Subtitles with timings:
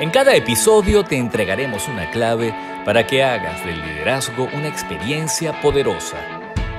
[0.00, 6.18] En cada episodio te entregaremos una clave para que hagas del liderazgo una experiencia poderosa.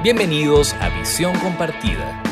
[0.02, 2.24] Bienvenidos a Visión Compartida.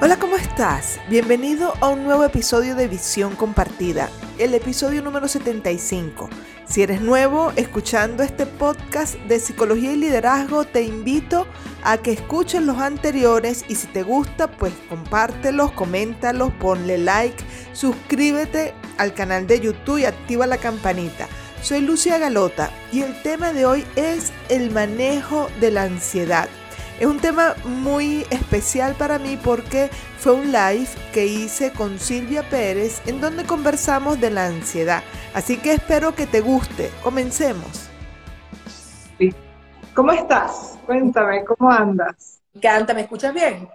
[0.00, 0.98] Hola, ¿cómo estás?
[1.08, 6.28] Bienvenido a un nuevo episodio de Visión Compartida, el episodio número 75.
[6.64, 11.46] Si eres nuevo escuchando este podcast de psicología y liderazgo, te invito
[11.82, 18.74] a que escuches los anteriores y si te gusta, pues compártelos, coméntalos, ponle like, suscríbete
[19.00, 21.26] al canal de YouTube y activa la campanita.
[21.62, 26.48] Soy Lucia Galota y el tema de hoy es el manejo de la ansiedad.
[26.98, 32.42] Es un tema muy especial para mí porque fue un live que hice con Silvia
[32.50, 35.02] Pérez en donde conversamos de la ansiedad.
[35.32, 36.90] Así que espero que te guste.
[37.02, 37.88] Comencemos.
[39.94, 40.78] ¿Cómo estás?
[40.84, 42.40] Cuéntame, ¿cómo andas?
[42.52, 43.66] Me encanta, ¿me escuchas bien?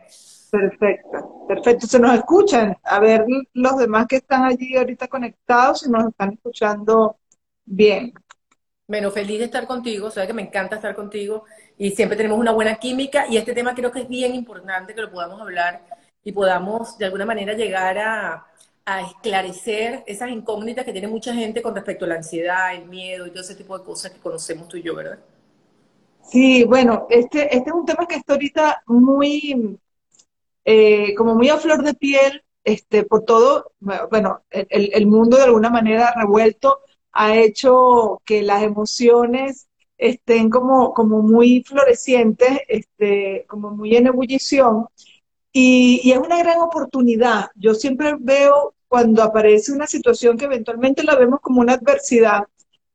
[0.56, 1.88] Perfecto, perfecto.
[1.88, 2.78] Se nos escuchan.
[2.84, 7.18] A ver los demás que están allí ahorita conectados, si nos están escuchando
[7.66, 8.14] bien.
[8.88, 11.44] Bueno, feliz de estar contigo, sabes que me encanta estar contigo
[11.78, 15.02] y siempre tenemos una buena química y este tema creo que es bien importante que
[15.02, 15.84] lo podamos hablar
[16.24, 18.48] y podamos de alguna manera llegar a,
[19.08, 23.32] esclarecer esas incógnitas que tiene mucha gente con respecto a la ansiedad, el miedo y
[23.32, 25.18] todo ese tipo de cosas que conocemos tú y yo, ¿verdad?
[26.22, 29.80] Sí, bueno, este, este es un tema que está ahorita muy,
[30.66, 35.44] eh, como muy a flor de piel, este, por todo, bueno, el, el mundo de
[35.44, 36.80] alguna manera revuelto
[37.12, 44.88] ha hecho que las emociones estén como, como muy florecientes, este, como muy en ebullición,
[45.52, 47.48] y, es una gran oportunidad.
[47.56, 52.44] Yo siempre veo cuando aparece una situación que eventualmente la vemos como una adversidad,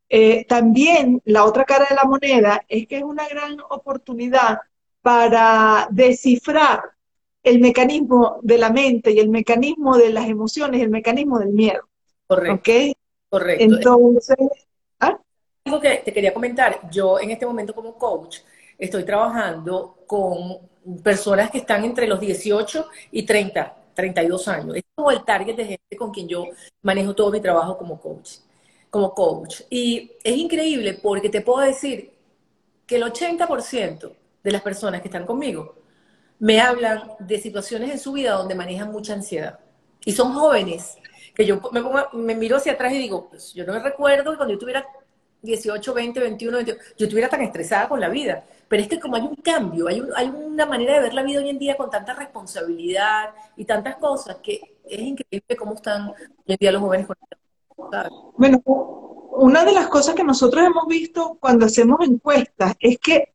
[0.09, 4.59] eh, también la otra cara de la moneda es que es una gran oportunidad
[5.03, 6.83] para descifrar
[7.43, 11.89] el mecanismo de la mente y el mecanismo de las emociones, el mecanismo del miedo.
[12.27, 12.71] Correcto.
[13.29, 13.65] Correcto.
[13.65, 14.37] Entonces,
[14.99, 18.39] algo que te quería comentar, yo en este momento como coach
[18.77, 20.59] estoy trabajando con
[21.03, 24.77] personas que están entre los 18 y 30, 32 años.
[24.77, 26.47] Es como el target de gente con quien yo
[26.83, 28.39] manejo todo mi trabajo como coach.
[28.91, 29.63] Como coach.
[29.71, 32.11] Y es increíble porque te puedo decir
[32.85, 34.13] que el 80%
[34.43, 35.80] de las personas que están conmigo
[36.41, 39.61] me hablan de situaciones en su vida donde manejan mucha ansiedad.
[40.05, 40.99] Y son jóvenes
[41.35, 41.61] que yo
[42.15, 44.85] me, miro hacia atrás y digo, pues yo no me recuerdo cuando yo tuviera
[45.43, 48.45] 18, 20, 21, 22, yo estuviera tan estresada con la vida.
[48.69, 51.41] Pero es que como hay un cambio, hay, hay una manera de ver la vida
[51.41, 56.15] hoy en día con tanta responsabilidad y tantas cosas que es increíble cómo están hoy
[56.47, 57.17] en día los jóvenes con
[58.39, 63.35] Bueno, una de las cosas que nosotros hemos visto cuando hacemos encuestas es que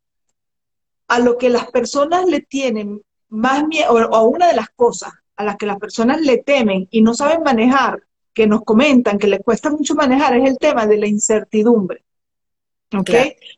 [1.16, 5.12] a lo que las personas le tienen más miedo, o a una de las cosas
[5.38, 8.04] a las que las personas le temen y no saben manejar,
[8.34, 12.04] que nos comentan que les cuesta mucho manejar es el tema de la incertidumbre.
[12.98, 13.10] ¿Ok?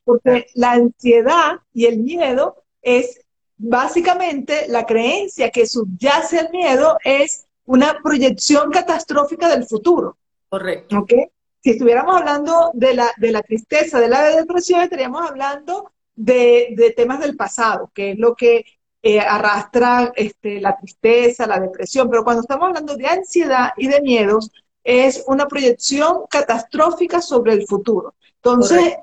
[0.03, 3.21] Porque la ansiedad y el miedo es
[3.57, 10.17] básicamente la creencia que subyace al miedo es una proyección catastrófica del futuro.
[10.49, 10.99] Correcto.
[10.99, 11.13] ¿Ok?
[11.61, 16.91] Si estuviéramos hablando de la, de la tristeza, de la depresión, estaríamos hablando de, de
[16.91, 18.65] temas del pasado, que es lo que
[19.01, 22.09] eh, arrastra este, la tristeza, la depresión.
[22.09, 24.51] Pero cuando estamos hablando de ansiedad y de miedos,
[24.83, 28.15] es una proyección catastrófica sobre el futuro.
[28.35, 28.95] Entonces,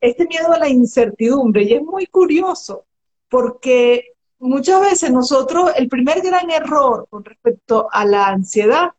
[0.00, 2.84] este miedo a la incertidumbre, y es muy curioso,
[3.28, 8.90] porque muchas veces nosotros, el primer gran error con respecto a la ansiedad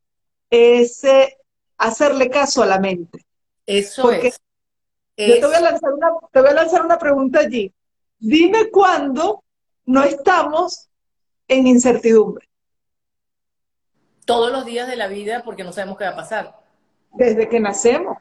[0.49, 1.37] es eh,
[1.77, 3.25] hacerle caso a la mente.
[3.65, 4.39] Eso es.
[5.17, 7.73] Yo te voy, a lanzar una, te voy a lanzar una pregunta allí.
[8.19, 9.43] Dime cuándo
[9.85, 10.89] no estamos
[11.47, 12.47] en incertidumbre
[14.25, 16.55] todos los días de la vida porque no sabemos qué va a pasar.
[17.13, 18.17] Desde que nacemos.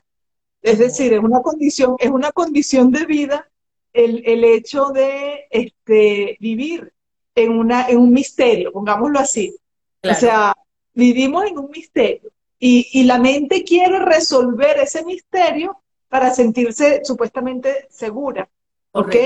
[0.62, 3.50] Es decir, es una condición, es una condición de vida
[3.92, 6.92] el, el hecho de este, vivir
[7.34, 9.56] en, una, en un misterio, pongámoslo así.
[10.02, 10.54] O sea,
[10.92, 15.82] vivimos en un misterio y, y la mente quiere resolver ese misterio
[16.14, 18.48] para sentirse supuestamente segura.
[18.92, 19.16] ¿Ok?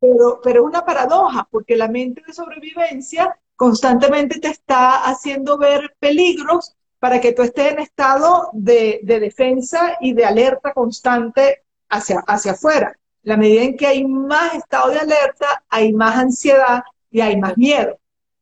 [0.00, 5.94] Pero, pero es una paradoja, porque la mente de sobrevivencia constantemente te está haciendo ver
[5.98, 12.52] peligros para que tú estés en estado de, defensa y de alerta constante hacia, hacia
[12.52, 12.98] afuera.
[13.24, 17.58] La medida en que hay más estado de alerta, hay más ansiedad y hay más
[17.58, 17.98] miedo.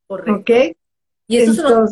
[0.07, 0.53] Correcto.
[1.27, 1.87] Y eso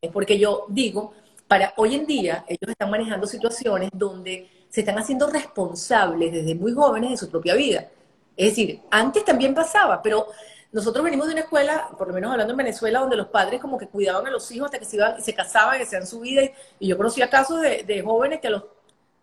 [0.00, 1.12] es porque yo digo,
[1.48, 6.72] para hoy en día ellos están manejando situaciones donde se están haciendo responsables desde muy
[6.72, 7.88] jóvenes de su propia vida.
[8.36, 10.28] Es decir, antes también pasaba, pero
[10.72, 13.76] nosotros venimos de una escuela, por lo menos hablando en Venezuela, donde los padres como
[13.76, 16.42] que cuidaban a los hijos hasta que se iban se casaban, que sean su vida.
[16.78, 18.64] Y, yo conocía casos de, jóvenes que a los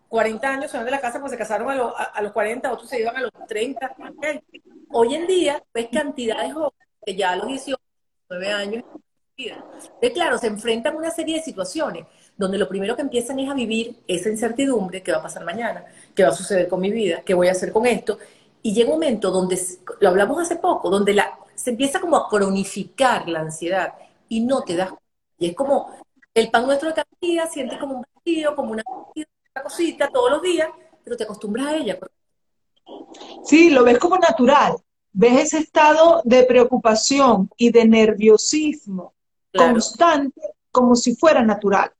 [0.08, 3.00] 40 años se van de la casa, pues se casaron a, los 40, otros se
[3.00, 3.96] iban a los 30.
[4.90, 7.80] Hoy en día ves cantidad de jóvenes que ya a los 18,
[8.28, 8.84] 9 años,
[10.02, 12.04] de claro, se enfrentan a una serie de situaciones
[12.38, 15.84] donde lo primero que empiezan es a vivir esa incertidumbre, qué va a pasar mañana,
[16.14, 18.18] qué va a suceder con mi vida, qué voy a hacer con esto,
[18.62, 19.60] y llega un momento donde,
[20.00, 23.94] lo hablamos hace poco, donde la, se empieza como a cronificar la ansiedad
[24.28, 24.92] y no te das
[25.38, 25.92] Y es como
[26.32, 28.84] el pan nuestro de cada día, sientes como un vacío, como una,
[29.60, 30.68] cosita todos los días,
[31.02, 31.98] pero te acostumbras a ella.
[33.42, 34.76] Sí, lo ves como natural.
[35.12, 39.14] Ves ese estado de preocupación y de nerviosismo
[39.52, 40.40] constante
[40.70, 41.90] como si fuera natural.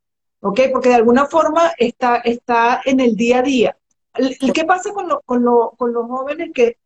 [0.40, 0.61] ¿Ok?
[0.73, 3.76] Porque de alguna forma está, está en el día a día.
[4.52, 5.44] ¿Qué pasa con, con,
[5.76, 6.76] con los jóvenes que,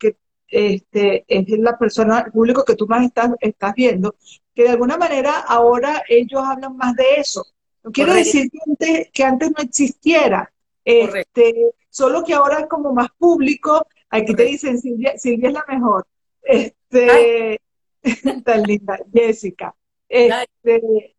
[0.49, 4.15] este, es la persona, el público que tú más estás, estás viendo?
[4.55, 7.45] Que de alguna manera ahora ellos hablan más de eso.
[7.83, 10.53] No quiere decir que antes, que antes no existiera,
[10.85, 13.87] este, solo que ahora es como más público.
[14.11, 16.07] Aquí te dicen, Silvia, Silvia es la mejor.
[16.43, 17.61] Este,
[18.45, 19.75] tan linda, Jessica.
[20.09, 21.12] Este,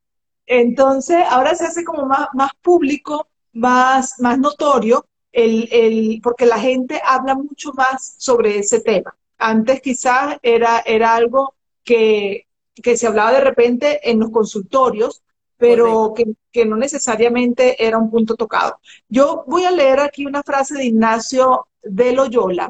[0.46, 6.60] entonces, ahora se hace como más, más público, más, más notorio, el, el, porque la
[6.60, 9.16] gente habla mucho más sobre ese tema.
[9.38, 15.24] Antes quizás era, era algo que, que se hablaba de repente en los consultorios,
[15.58, 18.80] pero que, que, no necesariamente era un punto tocado.
[19.08, 22.70] Yo voy a leer aquí una frase de Ignacio de Loyola,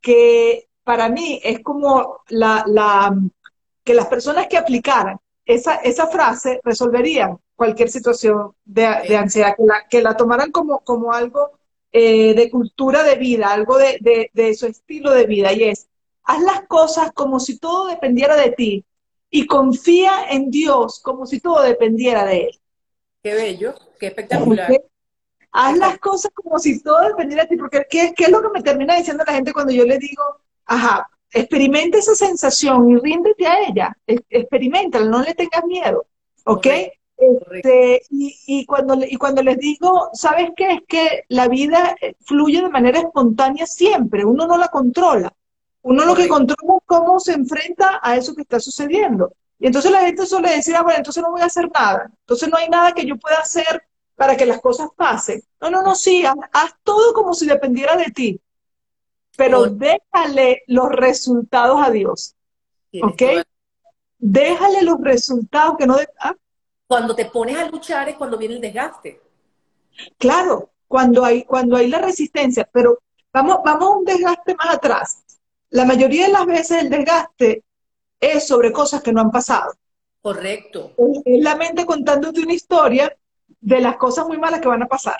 [0.00, 3.16] que para mí es como la, la
[3.82, 9.86] que las personas que aplicaran esa, esa frase resolverían cualquier situación de, ansiedad, que la,
[9.88, 11.58] que la tomaran como, como algo
[11.92, 15.86] eh, de cultura de vida, algo de, de, su estilo de vida, y es,
[16.24, 18.84] haz las cosas como si todo dependiera de ti
[19.30, 22.60] y confía en Dios como si todo dependiera de Él.
[23.22, 24.72] Qué bello, qué espectacular.
[25.52, 28.48] Haz las cosas como si todo dependiera de ti, porque ¿qué, ¿qué, es lo que
[28.48, 30.22] me termina diciendo la gente cuando yo le digo,
[30.66, 36.06] ajá, experimenta esa sensación y ríndete a ella, experimentala, no le tengas miedo,
[36.44, 36.66] ¿ok?
[37.16, 40.72] Este, y, cuando, y cuando les digo, ¿sabes qué?
[40.72, 45.32] Es que la vida eh, fluye de manera espontánea siempre, uno no la controla.
[45.82, 49.34] Uno lo que controla es cómo se enfrenta a eso que está sucediendo.
[49.58, 52.10] Y entonces la gente suele decir, ah, bueno, entonces no voy a hacer nada.
[52.20, 53.82] Entonces no hay nada que yo pueda hacer
[54.16, 55.42] para que las cosas pasen.
[55.60, 58.40] No, no, no, sí, haz, todo como si dependiera de ti.
[59.36, 62.36] Pero déjale los resultados a Dios.
[63.02, 63.22] ¿Ok?
[64.18, 65.96] Déjale los resultados que no...
[65.96, 66.34] De, ah,
[66.86, 69.20] cuando te pones a luchar es cuando viene el desgaste.
[70.18, 72.98] Claro, cuando hay, cuando hay la resistencia, pero
[73.32, 75.24] vamos, vamos a un desgaste más atrás.
[75.70, 77.64] La mayoría de las veces el desgaste
[78.20, 79.72] es sobre cosas que no han pasado.
[80.20, 80.92] Correcto.
[81.24, 83.14] Es la mente contándote una historia
[83.60, 85.18] de las cosas muy malas que van a pasar.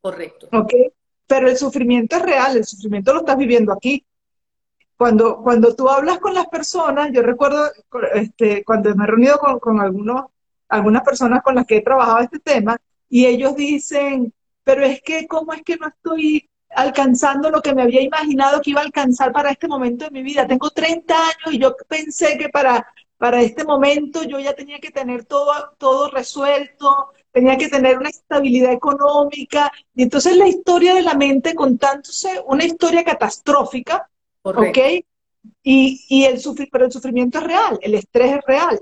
[0.00, 0.48] Correcto.
[0.52, 0.72] ¿Ok?
[1.28, 4.04] Pero el sufrimiento es real, el sufrimiento lo estás viviendo aquí.
[4.96, 7.70] Cuando, cuando tú hablas con las personas, yo recuerdo
[8.14, 10.24] este, cuando me he reunido con, con algunos
[10.68, 12.76] algunas personas con las que he trabajado este tema,
[13.08, 14.32] y ellos dicen,
[14.64, 18.70] pero es que, ¿cómo es que no estoy alcanzando lo que me había imaginado que
[18.70, 20.46] iba a alcanzar para este momento de mi vida?
[20.46, 22.86] Tengo 30 años y yo pensé que para,
[23.16, 28.08] para este momento yo ya tenía que tener todo, todo resuelto, tenía que tener una
[28.08, 34.08] estabilidad económica, y entonces la historia de la mente contándose una historia catastrófica,
[34.42, 34.78] ¿ok?
[35.62, 38.80] Y, y el pero el sufrimiento es real, el estrés es real.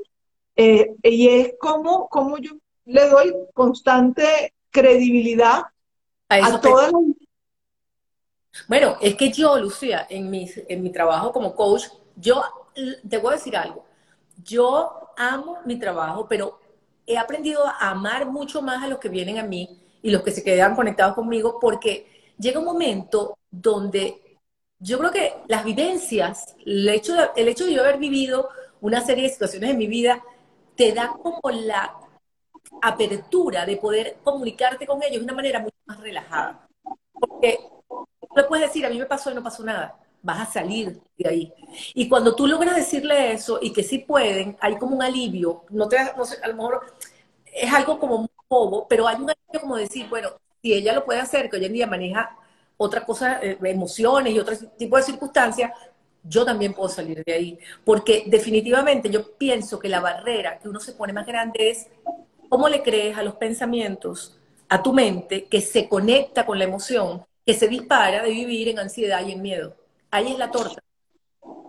[0.57, 2.53] Eh, y es como, como yo
[2.87, 5.65] le doy constante credibilidad
[6.29, 7.03] a, todas las...
[8.69, 11.85] Bueno, es que yo, Lucía, en mi, en mi trabajo como coach,
[12.17, 12.43] yo
[13.09, 13.85] te voy a decir algo.
[14.43, 16.59] Yo amo mi trabajo, pero
[17.07, 20.31] he aprendido a amar mucho más a los que vienen a mí y los que
[20.31, 24.39] se quedan conectados conmigo, porque llega un momento donde
[24.79, 28.49] yo creo que las vivencias, el hecho de, el hecho de yo haber vivido
[28.81, 30.23] una serie de situaciones en mi vida,
[30.75, 31.95] te da como la
[32.83, 36.69] apertura de poder comunicarte con ellos de una manera mucho más relajada.
[37.13, 37.59] Porque
[37.89, 39.99] no puedes decir, a mí me pasó y no pasó nada.
[40.27, 41.55] Vas a salir de ahí.
[41.95, 45.63] Y cuando tú logras decirle eso y que sí pueden, hay como un alivio.
[45.71, 46.81] No te, no sé, a lo mejor
[47.55, 50.31] es algo como un bobo, pero hay un alivio como decir, bueno,
[50.61, 52.37] si ella lo puede hacer, que hoy en día maneja
[52.77, 55.71] otra cosa, eh, emociones y otro tipo de circunstancias,
[56.25, 57.59] yo también puedo salir de ahí.
[57.85, 61.87] Porque definitivamente yo pienso que la barrera que uno se pone más grande es
[62.49, 64.37] cómo le crees a los pensamientos,
[64.69, 68.81] a tu mente, que se conecta con la emoción, que se dispara de vivir en
[68.81, 69.86] ansiedad y en miedo.
[70.17, 70.83] Ahí es la torta.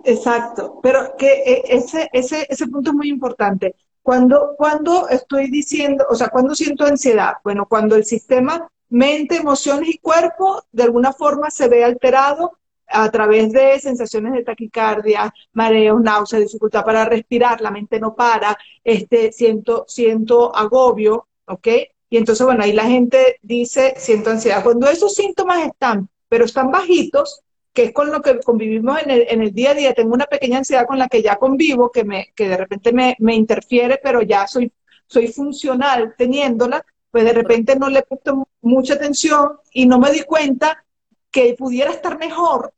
[0.05, 3.75] Exacto, pero que eh, ese, ese, ese punto es muy importante.
[4.01, 9.89] Cuando, cuando estoy diciendo, o sea, cuando siento ansiedad, bueno, cuando el sistema mente, emociones
[9.89, 12.53] y cuerpo de alguna forma se ve alterado
[12.87, 18.57] a través de sensaciones de taquicardia, mareos, náuseas, dificultad para respirar, la mente no para,
[18.81, 21.67] este, siento, siento agobio, ¿ok?
[22.09, 24.63] Y entonces, bueno, ahí la gente dice, siento ansiedad.
[24.63, 27.43] Cuando esos síntomas están, pero están bajitos,
[27.77, 29.93] que es con lo que convivimos en el, en el, día a día.
[29.93, 33.15] Tengo una pequeña ansiedad con la que ya convivo, que, me, que de repente me,
[33.19, 34.73] me interfiere, pero ya soy,
[35.05, 40.09] soy funcional teniéndola, pues de repente no le he puesto mucha atención y no me
[40.09, 40.83] di cuenta
[41.29, 42.73] que pudiera estar mejor,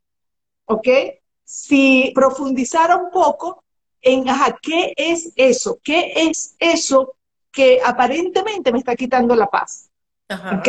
[0.66, 0.90] ¿ok?
[1.46, 3.64] Si profundizara un poco
[4.02, 5.80] en, ajá, ¿qué es eso?
[5.82, 7.16] ¿Qué es eso
[7.54, 9.90] que aparentemente me está quitando la paz?
[10.28, 10.58] Ajá.
[10.58, 10.68] ¿Ok?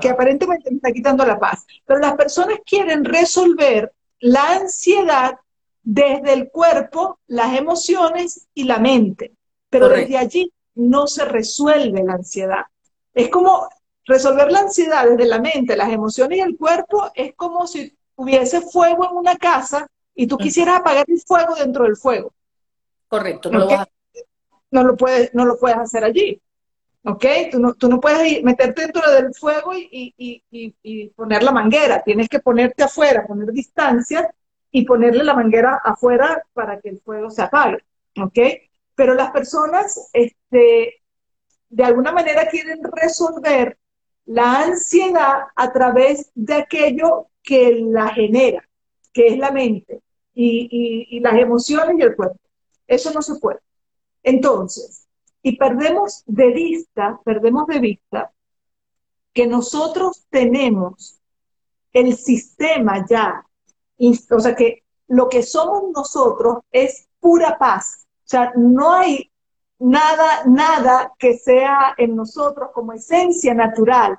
[0.00, 1.66] Que aparentemente me está quitando la paz.
[1.84, 5.38] Pero las personas quieren resolver la ansiedad
[5.82, 9.32] desde el cuerpo, las emociones y la mente.
[9.70, 10.12] Pero Correcto.
[10.12, 12.64] desde allí no se resuelve la ansiedad.
[13.14, 13.68] Es como
[14.04, 18.60] resolver la ansiedad desde la mente, las emociones y el cuerpo, es como si hubiese
[18.62, 22.32] fuego en una casa y tú quisieras apagar el fuego dentro del fuego.
[23.06, 23.76] Correcto, no, ¿Okay?
[23.76, 24.20] lo, vas a...
[24.70, 26.40] no lo puedes, no lo puedes hacer allí.
[27.04, 27.24] ¿Ok?
[27.50, 31.52] Tú no, tú no puedes meterte dentro del fuego y, y, y, y, poner la
[31.52, 34.32] manguera, tienes que ponerte afuera, poner distancia
[34.70, 37.78] y ponerle la manguera afuera para que el fuego se apague,
[38.20, 38.38] ¿ok?
[38.94, 41.02] Pero las personas, este,
[41.70, 43.78] de alguna manera quieren resolver
[44.26, 48.68] la ansiedad a través de aquello que la genera,
[49.12, 50.02] que es la mente
[50.34, 52.38] y las emociones y el cuerpo.
[52.86, 53.60] Eso no se puede.
[54.22, 55.07] Entonces,
[55.42, 58.32] y perdemos de vista, perdemos de vista
[59.32, 61.20] que nosotros tenemos
[61.92, 63.46] el sistema ya,
[63.98, 68.06] o sea que lo que somos nosotros es pura paz.
[68.24, 69.30] O sea, no hay
[69.78, 74.18] nada, nada que sea en nosotros como esencia natural,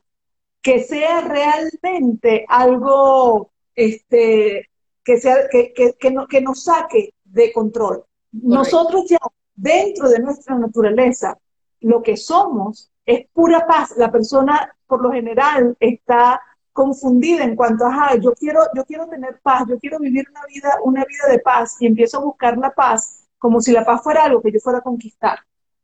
[0.61, 4.69] que sea realmente algo este,
[5.03, 8.03] que, sea, que, que, que, no, que nos saque de control.
[8.31, 9.17] Nosotros ya
[9.59, 11.37] dentro de nuestra naturaleza,
[11.81, 13.95] lo que somos es pura paz.
[13.97, 19.39] La persona, por lo general, está confundida en cuanto a, yo quiero, yo quiero tener
[19.41, 22.71] paz, yo quiero vivir una vida, una vida de paz y empiezo a buscar la
[22.71, 25.39] paz como si la paz fuera algo que yo fuera a conquistar.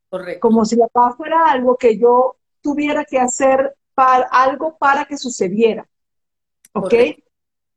[0.10, 0.40] Correcto.
[0.42, 5.18] Como si la paz fuera algo que yo tuviera que hacer para, algo para que
[5.18, 5.88] sucediera.
[6.74, 6.84] ¿Ok?
[6.84, 7.24] Correcto.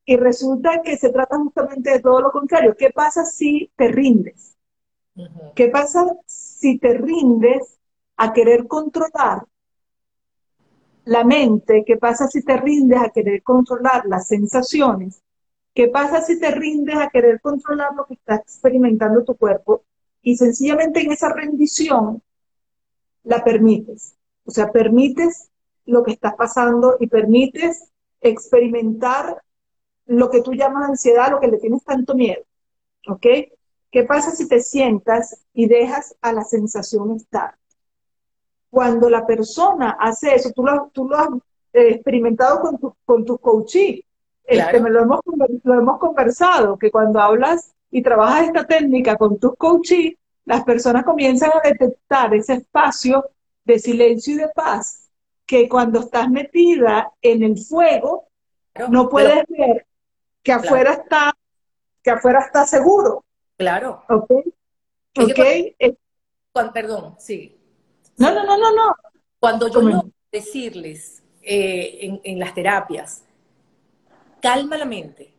[0.05, 2.75] Y resulta que se trata justamente de todo lo contrario.
[2.77, 4.58] ¿Qué pasa si te rindes?
[5.55, 7.79] ¿Qué pasa si te rindes
[8.17, 9.45] a querer controlar
[11.05, 11.85] la mente?
[11.87, 15.23] ¿Qué pasa si te rindes a querer controlar las sensaciones?
[15.75, 19.85] ¿Qué pasa si te rindes a querer controlar lo que está experimentando tu cuerpo?
[20.23, 22.23] Y sencillamente en esa rendición
[23.23, 24.17] la permites.
[24.45, 25.51] O sea, permites
[25.87, 29.43] lo que está pasando y permites experimentar
[30.07, 32.43] lo que tú llamas ansiedad, lo que le tienes tanto miedo.
[33.07, 33.27] ¿Ok?
[33.91, 37.55] ¿Qué pasa si te sientas y dejas a la sensación estar?
[38.71, 41.29] Cuando la persona hace eso, tú lo, tú lo has
[41.73, 44.01] eh, experimentado con, tu, con tus coaches,
[44.47, 44.77] claro.
[44.77, 45.21] este, lo, hemos,
[45.65, 50.15] lo hemos conversado, que cuando hablas y trabajas esta técnica con tus coaches,
[50.45, 53.25] las personas comienzan a detectar ese espacio
[53.65, 55.11] de silencio y de paz,
[55.47, 58.29] que cuando estás metida en el fuego,
[58.73, 59.87] claro, no puedes pero, ver
[60.43, 61.03] que afuera claro.
[61.03, 61.37] está,
[62.03, 63.25] que afuera está seguro.
[63.59, 64.05] Claro.
[64.09, 64.31] Ok.
[64.31, 65.35] Ok.
[65.35, 65.99] Cuando,
[66.53, 67.59] cuando, perdón, sí.
[68.17, 68.95] No, no, no, no, no.
[69.41, 73.25] Cuando yo no decirles eh, en, en, las terapias,
[74.41, 75.35] calma la mente,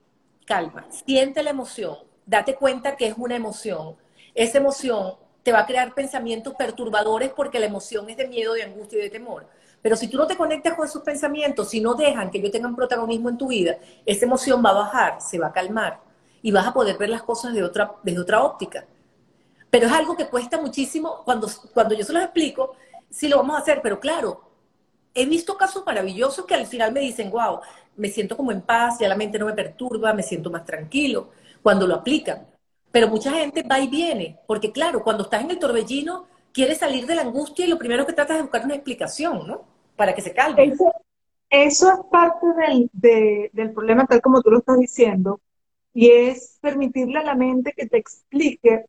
[0.45, 3.95] calma, siente la emoción, date cuenta que es una emoción.
[4.35, 8.63] Esa emoción te va a crear pensamientos perturbadores porque la emoción es de miedo, de
[8.63, 9.47] angustia y de temor.
[9.81, 12.75] Pero si tú no te conectas con esos pensamientos, si no dejan que yo tengan
[12.75, 16.08] protagonismo en tu vida, esa emoción va a bajar, se va a calmar
[16.41, 18.85] y vas a poder ver las cosas de otra, desde otra óptica.
[19.69, 22.75] Pero es algo que cuesta muchísimo cuando, cuando yo se los explico,
[23.09, 24.41] sí lo vamos a hacer, pero claro,
[25.13, 27.59] he visto casos maravillosos que al final me dicen, wow,
[27.97, 31.29] me siento como en paz, ya la mente no me perturba, me siento más tranquilo
[31.61, 32.47] cuando lo aplican.
[32.91, 37.05] Pero mucha gente va y viene, porque claro, cuando estás en el torbellino, quieres salir
[37.05, 39.63] de la angustia y lo primero que tratas es buscar una explicación, ¿no?
[39.95, 40.65] Para que se calme.
[40.65, 40.91] Eso,
[41.49, 45.39] eso es parte del, de, del problema, tal como tú lo estás diciendo,
[45.99, 48.85] y es permitirle a la mente que te explique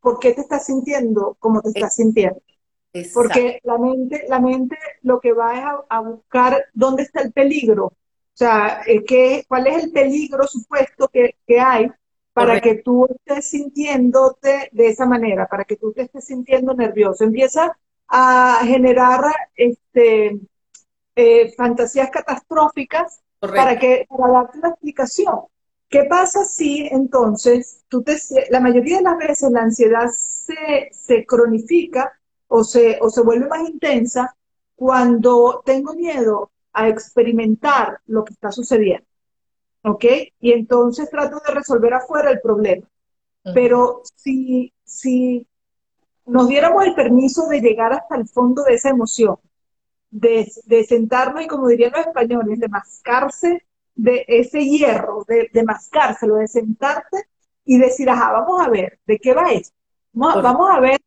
[0.00, 2.40] por qué te estás sintiendo como te estás sintiendo.
[2.94, 3.20] Exacto.
[3.20, 7.30] Porque la mente, la mente lo que va es a, a buscar dónde está el
[7.30, 7.92] peligro, o
[8.32, 11.90] sea, eh, qué, cuál es el peligro supuesto que, que hay
[12.32, 17.22] para que tú estés sintiéndote de esa manera, para que tú te estés sintiendo nervioso.
[17.22, 19.24] Empieza a generar
[19.54, 20.40] este,
[21.16, 25.40] eh, fantasías catastróficas para que para darte una explicación.
[25.88, 28.16] ¿Qué pasa si entonces tú te,
[28.50, 32.12] la mayoría de las veces la ansiedad se, se cronifica
[32.46, 34.36] o se, o se vuelve más intensa
[34.76, 39.06] cuando tengo miedo a experimentar lo que está sucediendo?
[39.82, 40.04] ¿Ok?
[40.40, 42.86] Y entonces trato de resolver afuera el problema.
[43.54, 45.46] Pero si, si
[46.26, 49.36] nos diéramos el permiso de llegar hasta el fondo de esa emoción,
[50.10, 53.62] de, de sentarnos y como dirían los españoles, de mascarse
[53.98, 57.28] de ese hierro, de, de mascárselo, de sentarte
[57.64, 59.76] y decir, ajá, vamos a ver, ¿de qué va esto?
[60.12, 61.00] Vamos, a ver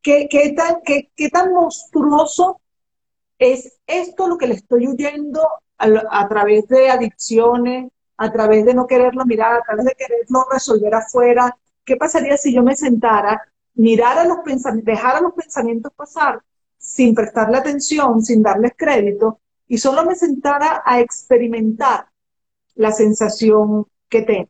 [0.00, 2.60] qué, qué, tan, qué, qué tan monstruoso
[3.38, 5.42] es esto lo que le estoy huyendo
[5.76, 10.46] a, a, través de adicciones, a través de no quererlo mirar, a través de quererlo
[10.50, 11.56] resolver afuera.
[11.84, 13.42] ¿Qué pasaría si yo me sentara,
[13.74, 16.40] mirara los pensamientos, dejara los pensamientos pasar
[16.78, 22.06] sin prestarle atención, sin darles crédito, y solo me sentara a experimentar
[22.76, 24.48] la sensación que tengo.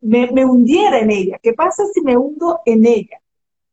[0.00, 1.38] Me, hundiera en ella.
[1.40, 3.20] ¿Qué pasa si me hundo en ella?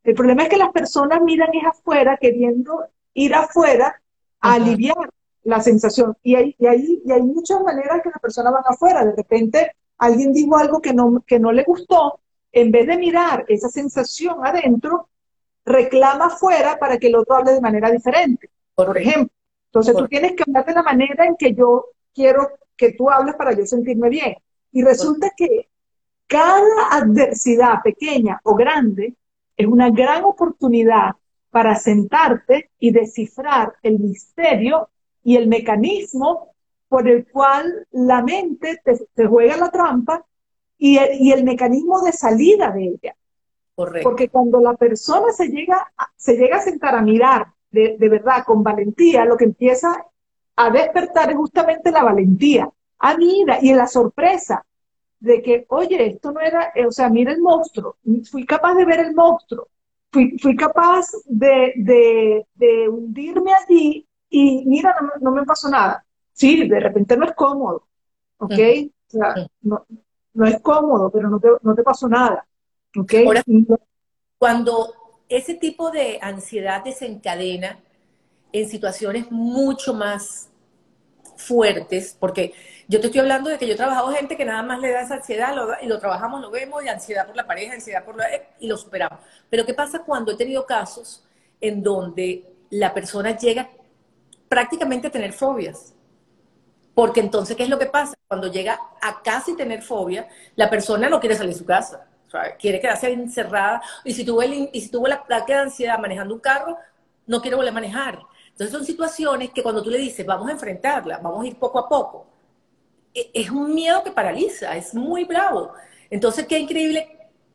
[0.04, 4.00] El problema es que las personas miran es afuera queriendo ir afuera
[4.40, 5.10] a aliviar
[5.44, 6.16] la sensación.
[6.22, 9.04] Y hay, y, hay, y hay muchas maneras que las personas van afuera.
[9.04, 12.20] De repente alguien dijo algo que no, que no le gustó.
[12.52, 15.10] En vez de mirar esa sensación adentro,
[15.66, 18.50] reclama afuera para que el otro hable de manera diferente.
[18.76, 19.34] Por ejemplo.
[19.66, 23.36] Entonces tú tienes que hablar de la manera en que yo quiero que tú hables
[23.36, 24.36] para yo sentirme bien.
[24.72, 25.70] Y resulta que
[26.28, 29.16] cada adversidad, pequeña o grande,
[29.58, 31.16] es una gran oportunidad
[31.50, 34.90] para sentarte y descifrar el misterio
[35.24, 36.54] y el mecanismo
[36.88, 40.26] por el cual la mente te, juega la trampa
[40.78, 43.16] y el, mecanismo de salida de ella.
[43.76, 48.44] Porque cuando la persona se llega, se llega a sentar a mirar de, de verdad
[48.46, 50.06] con valentía, lo que empieza
[50.60, 52.70] a despertar es justamente la valentía.
[53.00, 54.66] Ah, mira, y en la sorpresa
[55.18, 57.96] de que, oye, esto no era, eh, o sea, mira el monstruo,
[58.30, 59.70] fui capaz de ver el monstruo,
[60.12, 66.06] fui, fui capaz de, de, de, hundirme allí y mira, no, me pasó nada.
[66.34, 67.88] Sí, de repente no es cómodo,
[68.38, 68.52] ¿ok?
[68.52, 69.86] O sea, no,
[70.34, 72.46] no es cómodo, pero no te, no te pasó nada,
[72.98, 73.14] ¿ok?
[74.38, 74.94] cuando
[75.30, 77.80] ese tipo de ansiedad desencadena
[78.52, 80.49] en situaciones mucho más
[81.40, 82.54] fuertes, porque
[82.88, 85.02] yo te estoy hablando de que yo he trabajado gente que nada más le da
[85.02, 88.28] esa ansiedad y lo trabajamos, lo vemos, y ansiedad por la pareja, ansiedad por la...
[88.60, 89.20] y lo superamos.
[89.50, 91.24] Pero ¿qué pasa cuando he tenido casos
[91.62, 93.70] en donde la persona llega
[94.48, 95.94] prácticamente a tener fobias?
[96.94, 98.16] Porque entonces, ¿qué es lo que pasa?
[98.28, 102.08] Cuando llega a casi tener fobia, la persona no quiere salir de su casa,
[102.60, 103.82] quiere quedarse encerrada.
[104.04, 106.78] Y si tuvo, el, y si tuvo la placa de ansiedad manejando un carro,
[107.26, 108.20] no quiere volver a manejar.
[108.60, 111.80] Entonces son situaciones que cuando tú le dices, vamos a enfrentarla, vamos a ir poco
[111.80, 112.28] a poco,
[113.14, 115.72] e, es un miedo que paraliza, es muy bravo.
[116.10, 117.08] Entonces, qué increíble,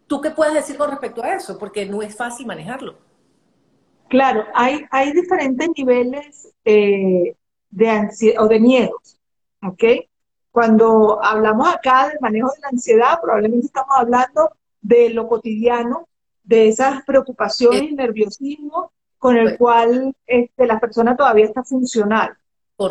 [0.07, 1.59] ¿tú qué puedes decir con respecto a eso?
[1.59, 2.97] Porque no es fácil manejarlo.
[4.09, 7.37] Claro, hay, hay diferentes niveles eh,
[7.69, 9.21] de ansiedad o de miedos,
[9.63, 9.85] ¿ok?
[10.51, 16.09] Cuando hablamos acá del manejo de la ansiedad, probablemente estamos hablando de lo cotidiano,
[16.43, 18.91] de esas preocupaciones y nerviosismo
[19.25, 22.37] con el cual este, la persona todavía está funcional.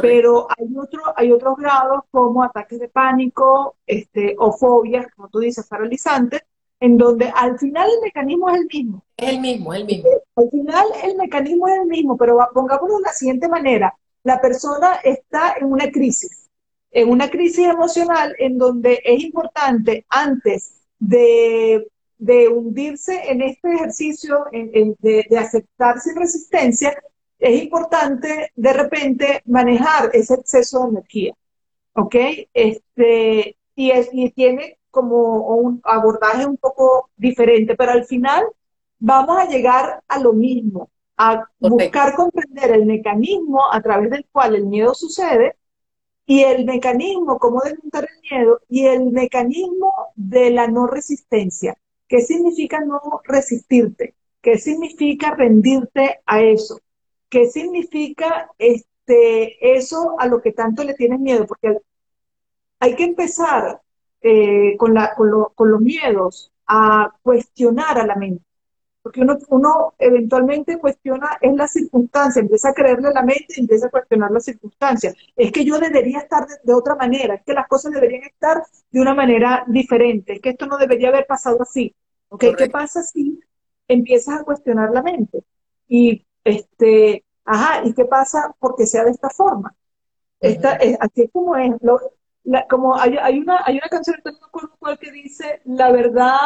[0.01, 5.37] Pero hay, otro, hay otros grados como ataques de pánico este, o fobias, como tú
[5.41, 6.41] dices, paralizantes,
[6.79, 9.03] en donde al final el mecanismo es el mismo.
[9.15, 10.09] Es el mismo, es el mismo.
[10.35, 13.95] Al final el mecanismo es el mismo, pero pongámoslo de la siguiente manera.
[14.23, 16.49] La persona está en una crisis,
[16.89, 24.45] en una crisis emocional en donde es importante antes de de hundirse en este ejercicio
[24.51, 26.93] de, aceptar sin resistencia,
[27.39, 31.33] es importante de repente manejar ese exceso de energía.
[31.95, 32.15] ¿Ok?
[32.53, 38.45] Este, y, es, y tiene como un abordaje un poco diferente, pero al final
[38.99, 44.55] vamos a llegar a lo mismo, a buscar comprender el mecanismo a través del cual
[44.55, 45.57] el miedo sucede
[46.25, 51.77] y el mecanismo, cómo desmontar el miedo y el mecanismo de la no resistencia.
[52.13, 54.13] ¿Qué significa no resistirte?
[54.39, 56.79] ¿Qué significa rendirte a eso?
[57.27, 61.47] ¿Qué significa este, eso a lo que tanto le tienes miedo?
[61.47, 61.79] Porque
[62.79, 63.81] hay que empezar
[64.21, 68.45] eh, con, la, con, los miedos a cuestionar a la mente.
[69.01, 73.61] porque uno, uno eventualmente cuestiona, es la circunstancia, empieza a creerle a la mente y
[73.61, 75.15] empieza a cuestionar las circunstancias.
[75.35, 79.01] Es que yo debería estar de, otra manera, es que las cosas deberían estar de
[79.01, 81.95] una manera diferente, es que esto no debería haber pasado así.
[82.33, 82.55] ¿Okay?
[82.55, 83.39] ¿Qué pasa si
[83.87, 85.43] empiezas a cuestionar la mente?
[85.87, 89.75] Y, este, ajá, ¿y qué pasa porque sea de esta forma?
[90.39, 91.71] Esta, es, así es como es.
[92.69, 96.37] como hay, hay, una, hay una canción, no me acuerdo cuál, que dice, la verdad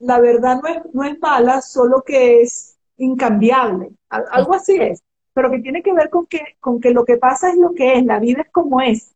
[0.00, 3.90] la verdad no es, no es mala, solo que es incambiable.
[4.08, 7.50] Algo así es, pero que tiene que ver con que, con que lo que pasa
[7.50, 9.14] es lo que es, la vida es como es.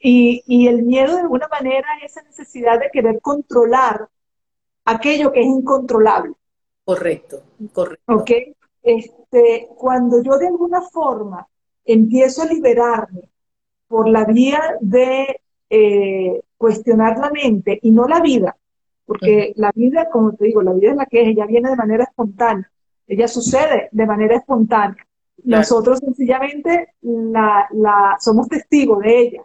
[0.00, 4.08] Y, y el miedo de alguna manera es esa necesidad de querer controlar
[4.84, 6.32] aquello que es incontrolable.
[6.84, 7.42] Correcto,
[7.72, 8.12] correcto.
[8.12, 8.30] ¿Ok?
[8.82, 11.46] Este, cuando yo de alguna forma
[11.84, 13.30] empiezo a liberarme
[13.86, 15.40] por la vía de
[15.70, 18.56] eh, cuestionar la mente y no la vida,
[19.04, 21.76] porque la vida, como te digo, la vida es la que es, ella viene de
[21.76, 22.70] manera espontánea,
[23.06, 25.06] ella sucede de manera espontánea.
[25.44, 29.42] Nosotros sencillamente la, la, somos testigos de ella,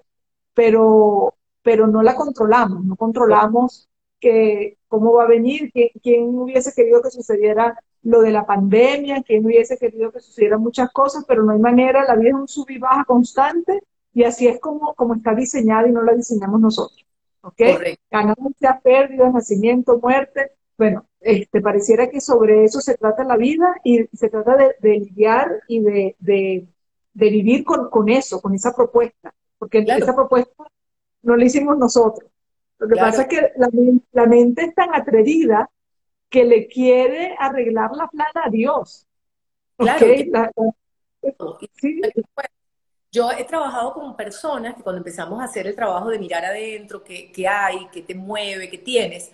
[0.53, 6.73] pero, pero no la controlamos, no controlamos que, cómo va a venir, quién, quién hubiese
[6.73, 11.43] querido que sucediera lo de la pandemia, quién hubiese querido que sucedieran muchas cosas, pero
[11.43, 14.93] no hay manera, la vida es un sub y baja constante y así es como,
[14.95, 17.05] como está diseñada y no la diseñamos nosotros.
[17.41, 17.61] ¿ok?
[18.09, 20.51] Ganancia, pérdida, nacimiento, muerte.
[20.77, 25.61] Bueno, este, pareciera que sobre eso se trata la vida y se trata de, lidiar
[25.67, 26.67] y de, de,
[27.13, 30.63] vivir con, con, eso, con esa propuesta, porque esa propuesta
[31.23, 32.29] no la hicimos nosotros.
[32.79, 33.69] Lo que pasa es que la,
[34.11, 35.69] la, mente es tan atrevida
[36.29, 39.07] que le quiere arreglar la plana a Dios.
[39.77, 40.05] Claro.
[41.73, 42.01] sí.
[43.11, 47.03] Yo he trabajado con personas que cuando empezamos a hacer el trabajo de mirar adentro,
[47.03, 49.31] qué, hay, qué te mueve, qué tienes,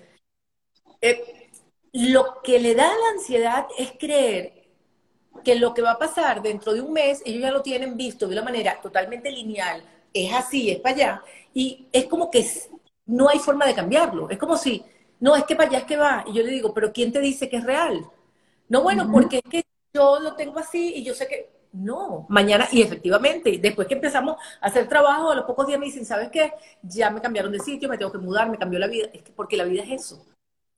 [1.01, 1.49] eh,
[1.91, 4.63] lo que le da la ansiedad es creer
[5.43, 8.27] que lo que va a pasar dentro de un mes, ellos ya lo tienen visto
[8.27, 12.45] de una manera totalmente lineal, es así, es para allá, y es como que
[13.06, 14.30] no hay forma de cambiarlo.
[14.30, 14.84] Es como si,
[15.20, 16.24] no, es que para allá es que va.
[16.28, 18.06] Y yo le digo, pero ¿quién te dice que es real?
[18.70, 19.63] No, bueno, porque es que
[19.94, 24.38] yo lo tengo así y yo sé que no, mañana, y efectivamente, después que empezamos
[24.62, 26.54] a hacer trabajo, a los pocos días me dicen, ¿sabes qué?
[26.84, 29.08] Ya me cambiaron de sitio, me tengo que mudar, me cambió la vida.
[29.12, 30.26] Es que porque la vida es eso.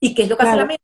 [0.00, 0.82] ¿Y qué es lo que hace la mente?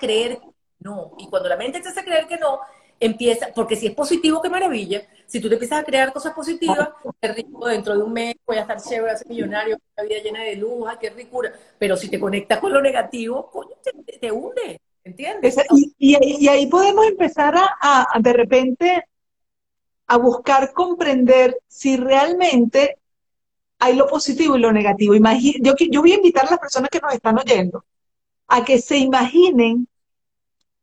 [0.00, 0.40] Creer
[0.82, 1.12] no.
[1.18, 2.60] Y cuando la mente te hace creer que no,
[3.06, 5.02] empieza, porque si es positivo, qué maravilla.
[5.26, 8.56] Si tú te empiezas a crear cosas positivas, qué rico, dentro de un mes voy
[8.56, 11.52] a estar chévere, voy a ser millonario, una vida llena de luz, qué ricura.
[11.78, 13.76] Pero si te conectas con lo negativo, coño,
[14.20, 14.80] te, hunde.
[15.04, 15.56] ¿Entiendes?
[15.98, 19.04] Y, ahí podemos empezar a de repente
[20.06, 22.98] a buscar comprender si realmente
[23.78, 25.14] hay lo positivo y lo negativo.
[25.14, 27.84] yo, yo voy a invitar a las personas que nos están oyendo
[28.46, 29.88] a que se imaginen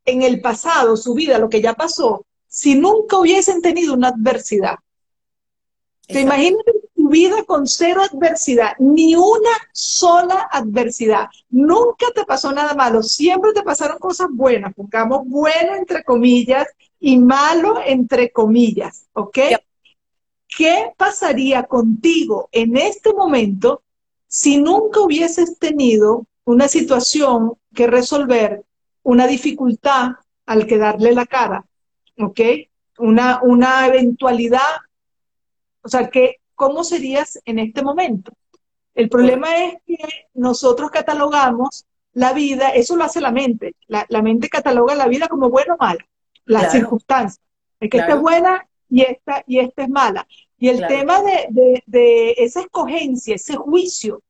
[0.10, 4.76] en el pasado, su vida, lo que ya pasó, si nunca hubiesen tenido una adversidad.
[6.08, 6.62] Se imaginen
[6.96, 11.28] tu vida con cero adversidad, ni una sola adversidad.
[11.50, 16.68] Nunca te pasó nada malo, siempre te pasaron cosas buenas, pongamos bueno entre comillas,
[17.00, 19.38] y malo entre comillas, ¿ok?
[20.48, 23.84] ¿Qué pasaría contigo en este momento
[24.28, 28.64] si nunca hubieses tenido una situación que resolver,
[29.10, 30.12] una dificultad
[30.46, 31.66] al que darle la cara,
[32.20, 32.40] ¿ok?
[33.00, 34.76] Una, una eventualidad,
[35.82, 38.32] o sea, que, ¿cómo serías en este momento?
[38.94, 39.98] El problema es que
[40.36, 45.28] nosotros catalogamos la vida, eso lo hace la mente, la, la mente cataloga la vida
[45.28, 46.06] como bueno o malo
[46.46, 47.42] las circunstancias.
[47.80, 50.28] Es que esta es buena y esta, y esta es mala.
[50.60, 54.22] Y el tema de, de, esa escogencia, ese juicio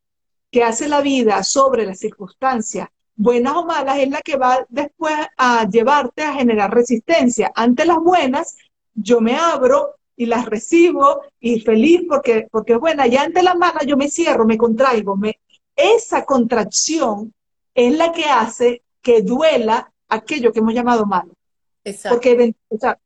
[0.51, 2.87] que hace la vida sobre las circunstancias,
[3.19, 7.51] buenas o malas, es la que va después a llevarte a generar resistencia.
[7.53, 8.55] Ante las buenas,
[8.93, 13.07] yo me abro y las recibo y feliz porque, porque es buena.
[13.07, 15.17] Y ante las malas, yo me cierro, me contraigo.
[15.17, 15.37] Me...
[15.75, 17.33] Esa contracción
[17.75, 21.33] es la que hace que duela aquello que hemos llamado malo.
[22.07, 22.55] Porque,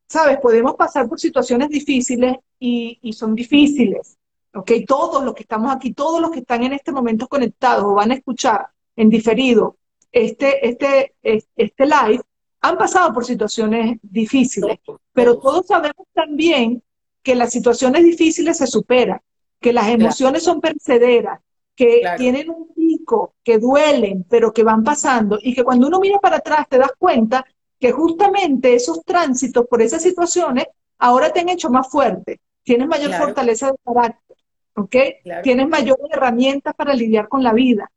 [0.07, 4.17] sabes, podemos pasar por situaciones difíciles y, son difíciles.
[4.53, 4.71] ¿Ok?
[4.87, 8.11] Todos los que estamos aquí, todos los que están en este momento conectados o van
[8.11, 9.77] a escuchar en diferido
[10.13, 12.21] este, este, este live,
[12.61, 14.79] han pasado por situaciones difíciles.
[15.11, 16.81] Pero todos sabemos también
[17.21, 19.19] que las situaciones difíciles se superan,
[19.59, 21.41] que las emociones son percederas,
[21.75, 26.19] que tienen un pico, que duelen, pero que van pasando, y que cuando uno mira
[26.19, 27.45] para atrás te das cuenta
[27.79, 30.67] que justamente esos tránsitos por esas situaciones
[30.99, 34.37] ahora te han hecho más fuerte, tienes mayor fortaleza de carácter,
[34.75, 34.95] ¿ok?
[35.43, 37.91] Tienes mayores herramientas para lidiar con la vida.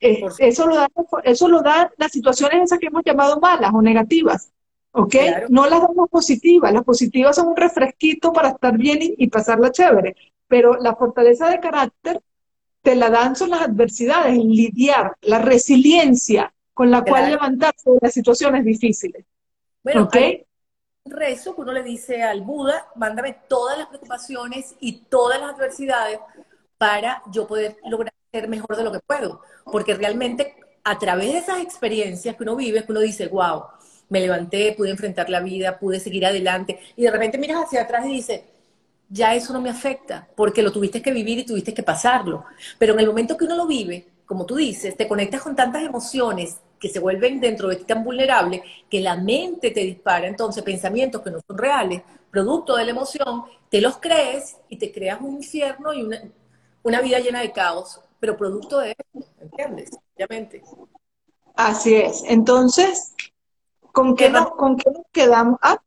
[0.00, 0.88] Eso, lo da,
[1.24, 4.52] eso lo da las situaciones esas que hemos llamado malas o negativas.
[4.92, 5.14] ¿Ok?
[5.48, 6.72] No las damos positivas.
[6.72, 10.16] Las positivas son un refresquito para estar bien y, pasarla chévere.
[10.46, 12.20] Pero la fortaleza de carácter
[12.82, 17.98] te la dan son las adversidades, el lidiar, la resiliencia con la cual levantarse de
[18.00, 19.24] las situaciones difíciles.
[19.82, 20.44] Bueno, ¿Okay?
[21.04, 25.54] un rezo que uno le dice al Buda, mándame todas las preocupaciones y todas las
[25.54, 26.20] adversidades
[26.76, 29.40] para yo poder lograr ser mejor de lo que puedo.
[29.64, 33.64] Porque realmente a través de esas experiencias que uno vive, que uno dice, wow,
[34.08, 38.06] me levanté, pude enfrentar la vida, pude seguir adelante, y de repente miras hacia atrás
[38.06, 38.40] y dices,
[39.08, 42.44] ya eso no me afecta, porque lo tuviste que vivir y tuviste que pasarlo.
[42.78, 45.82] Pero en el momento que uno lo vive, como tú dices, te conectas con tantas
[45.82, 50.62] emociones que se vuelven dentro de ti tan vulnerable que la mente te dispara entonces
[50.62, 55.20] pensamientos que no son reales, producto de la emoción, te los crees y te creas
[55.20, 56.22] un infierno y una,
[56.82, 59.90] una vida llena de caos, pero producto de eso, ¿entiendes?
[60.14, 60.62] Obviamente.
[61.54, 62.22] Así es.
[62.26, 63.14] Entonces,
[63.92, 65.58] ¿con qué, nos, ¿con qué nos quedamos?
[65.62, 65.78] Ah.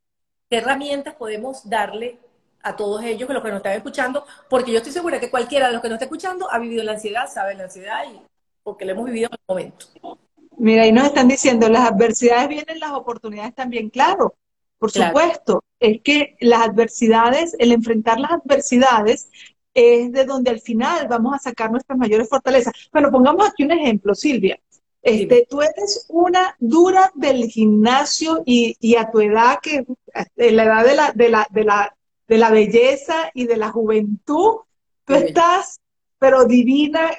[0.49, 2.19] ¿Qué herramientas podemos darle
[2.61, 4.25] a todos ellos que los que nos están escuchando?
[4.49, 6.93] Porque yo estoy segura que cualquiera de los que nos está escuchando ha vivido la
[6.93, 8.21] ansiedad, sabe la ansiedad y
[8.63, 9.85] porque lo hemos vivido en el momento.
[10.57, 14.35] Mira, ahí nos están diciendo, las adversidades vienen, las oportunidades también, claro,
[14.77, 15.63] por supuesto.
[15.79, 19.29] Es que las adversidades, el enfrentar las adversidades
[19.73, 22.73] es de donde al final vamos a sacar nuestras mayores fortalezas.
[22.91, 24.59] Bueno, pongamos aquí un ejemplo, Silvia.
[25.01, 29.83] Este, tú eres una dura del gimnasio y, a tu edad, que
[30.35, 34.59] la edad de la, de la, de la, de la belleza y de la juventud,
[35.05, 35.79] tú estás,
[36.19, 37.11] pero divina,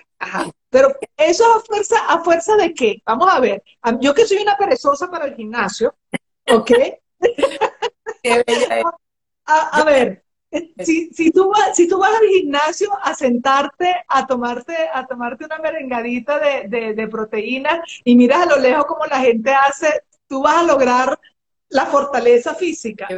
[0.71, 3.03] pero eso a fuerza, a fuerza de qué?
[3.05, 3.63] Vamos a ver.
[4.01, 5.95] Yo que soy una perezosa para el gimnasio,
[6.49, 6.71] ¿ok?
[9.47, 10.22] a, ver,
[10.79, 15.59] si, tú vas, si tú vas al gimnasio a sentarte, a tomarte, a tomarte una
[15.59, 20.57] merengadita de, de, proteínas y miras a lo lejos como la gente hace, tú vas
[20.57, 21.19] a lograr
[21.69, 23.09] la fortaleza física.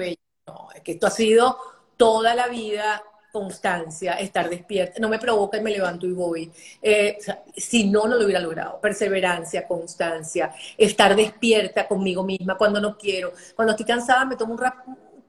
[0.46, 1.58] No, es que esto ha sido
[1.96, 3.02] toda la vida
[3.34, 6.52] constancia, estar despierta, no me provoca y me levanto y voy.
[6.80, 7.18] Eh,
[7.56, 8.80] si no, no lo hubiera logrado.
[8.80, 13.32] Perseverancia, constancia, estar despierta conmigo misma cuando no quiero.
[13.56, 14.60] Cuando estoy cansada me tomo un,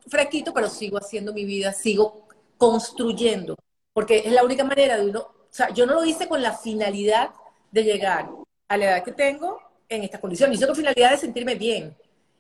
[0.08, 3.56] fraquito, pero sigo haciendo mi vida, sigo construyendo,
[3.94, 6.54] porque es la única manera de uno, o sea, yo no lo hice con la
[6.54, 7.32] finalidad
[7.72, 8.30] de llegar
[8.68, 11.96] a la edad que tengo en estas condiciones, hice con finalidad de sentirme bien,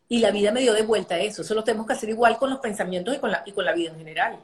[0.07, 2.49] y la vida me dio de vuelta eso, eso lo tenemos que hacer igual con
[2.49, 4.39] los pensamientos y con la, y con la vida en general.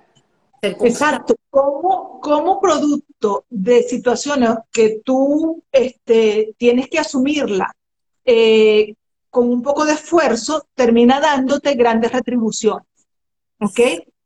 [0.61, 7.75] Exacto, como, como producto de situaciones que tú este, tienes que asumirla
[8.23, 8.93] eh,
[9.29, 12.85] con un poco de esfuerzo, termina dándote grandes retribuciones.
[13.61, 13.79] ¿Ok?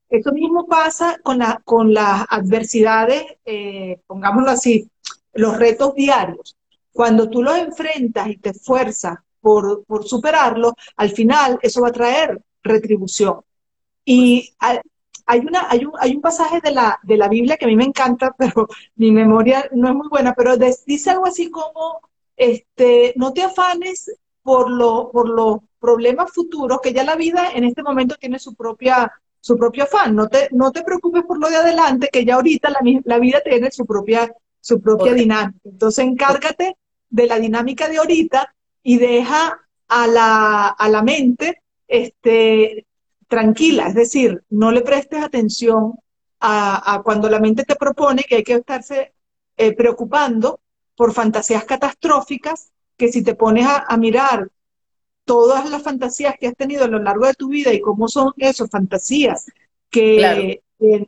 [0.09, 4.89] Eso mismo pasa con, la, con las adversidades, eh, pongámoslo así,
[5.33, 6.57] los retos diarios.
[6.93, 11.91] Cuando tú los enfrentas y te esfuerzas por, por superarlos, al final eso va a
[11.91, 13.41] traer retribución.
[14.05, 17.67] Y hay, una, hay, un, hay un pasaje de la, de la Biblia que a
[17.67, 21.99] mí me encanta, pero mi memoria no es muy buena, pero dice algo así como,
[22.37, 27.65] este, no te afanes por, lo, por los problemas futuros, que ya la vida en
[27.65, 29.11] este momento tiene su propia
[29.45, 30.15] su propio afán.
[30.15, 33.41] No te, no te preocupes por lo de adelante, que ya ahorita la, la vida
[33.45, 35.59] tiene su propia, su propia dinámica.
[35.63, 36.77] Entonces encárgate
[37.11, 42.87] de la dinámica de ahorita y deja a la, a la mente este,
[43.27, 45.93] tranquila, es decir, no le prestes atención
[46.39, 49.13] a, cuando la mente te propone que hay que estarse
[49.57, 50.59] eh, preocupando
[50.95, 54.49] por fantasías catastróficas, que si te pones a, a mirar
[55.25, 58.31] todas las fantasías que has tenido a lo largo de tu vida y cómo son
[58.37, 59.45] esas fantasías
[59.89, 60.61] que,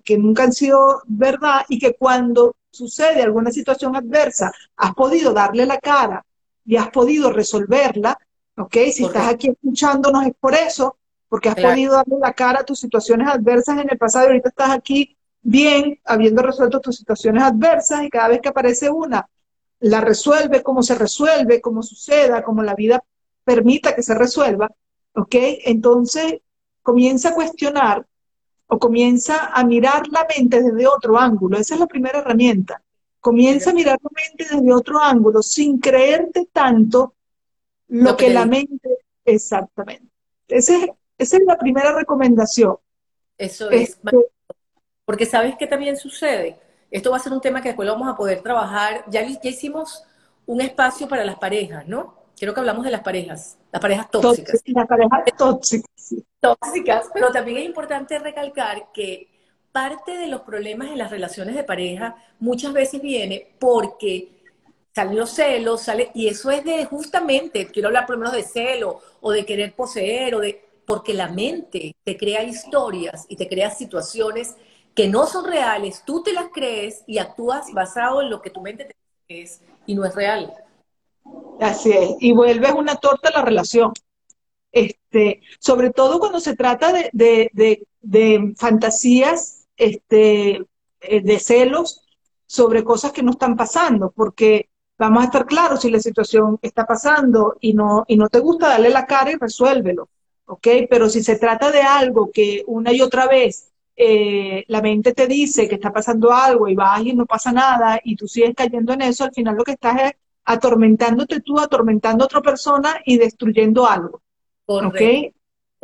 [0.03, 5.65] que, nunca han sido verdad y que cuando sucede alguna situación adversa has podido darle
[5.65, 6.25] la cara
[6.65, 8.17] y has podido resolverla,
[8.57, 8.75] ¿ok?
[8.91, 10.97] Si estás aquí escuchándonos es por eso,
[11.29, 14.49] porque has podido darle la cara a tus situaciones adversas en el pasado y ahorita
[14.49, 19.29] estás aquí bien, habiendo resuelto tus situaciones adversas y cada vez que aparece una,
[19.79, 23.03] la resuelve, cómo se resuelve, cómo suceda, cómo la vida
[23.47, 24.69] permita que se resuelva,
[25.13, 25.35] ¿ok?
[25.63, 26.41] Entonces
[26.83, 28.05] comienza a cuestionar
[28.67, 31.57] o comienza a mirar la mente desde otro ángulo.
[31.57, 32.83] Esa es la primera herramienta.
[33.21, 37.15] Comienza a mirar la mente desde otro ángulo sin creerte tanto
[37.87, 38.89] lo, que, la mente...
[39.23, 40.11] Exactamente.
[40.49, 42.75] Esa es, esa es la primera recomendación.
[43.37, 43.91] Eso es.
[43.91, 44.17] Este
[45.05, 46.59] porque sabes que también sucede.
[46.91, 49.05] Esto va a ser un tema que después lo vamos a poder trabajar.
[49.07, 50.03] Ya, ya hicimos
[50.45, 52.26] un espacio para las parejas, ¿no?
[52.37, 54.61] Quiero que hablamos de las parejas, las parejas tóxicas.
[54.67, 56.15] Las parejas tóxicas.
[56.39, 59.27] Tóxicas, pero también es importante recalcar que
[59.71, 64.37] parte de los problemas en las relaciones de pareja muchas veces viene porque
[64.93, 68.43] salen los celos, sale, y eso es de justamente, quiero hablar por lo menos de
[68.43, 73.47] celo, o de querer poseer, o de, porque la mente te crea historias y te
[73.47, 74.55] crea situaciones
[74.95, 78.61] que no son reales, tú te las crees y actúas basado en lo que tu
[78.61, 80.51] mente te es y no es real.
[81.59, 83.91] Así es, y vuelves una torta la relación.
[84.71, 87.09] Este, sobre todo cuando se trata de,
[88.01, 90.65] de, fantasías este,
[91.01, 92.01] eh, de celos
[92.45, 96.85] sobre cosas que no están pasando, porque vamos a estar claros si la situación está
[96.85, 100.09] pasando y no, y no te gusta, dale la cara y resuélvelo,
[100.45, 100.67] ¿ok?
[100.89, 105.27] Pero si se trata de algo que una y otra vez eh, la mente te
[105.27, 108.93] dice que está pasando algo y vas y no pasa nada y tú sigues cayendo
[108.93, 110.11] en eso, al final lo que estás es
[110.47, 114.21] atormentándote tú, atormentando a otra persona y destruyendo algo.
[114.65, 115.01] ¿Ok?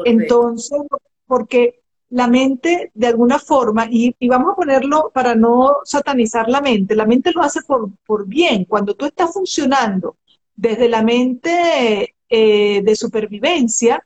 [0.05, 0.79] Entonces,
[1.27, 6.95] porque la mente, de alguna forma, y, vamos a ponerlo para no satanizar la mente,
[6.95, 8.63] la mente lo hace por, por bien.
[8.63, 10.15] Cuando tú estás funcionando
[10.55, 14.05] desde la mente eh, de supervivencia,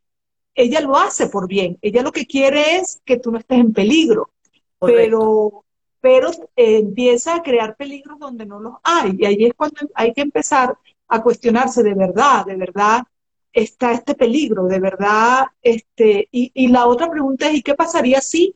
[0.56, 1.78] ella lo hace por bien.
[1.84, 4.32] Ella lo que quiere es que tú no estés en peligro.
[4.80, 5.66] Pero,
[6.00, 9.16] pero eh, empieza a crear peligros donde no los hay.
[9.20, 13.04] Y ahí es cuando hay que empezar a cuestionarse de verdad, de verdad
[13.64, 15.46] está este peligro, de verdad.
[15.62, 18.56] Este, y, la otra pregunta es, ¿y qué pasaría si?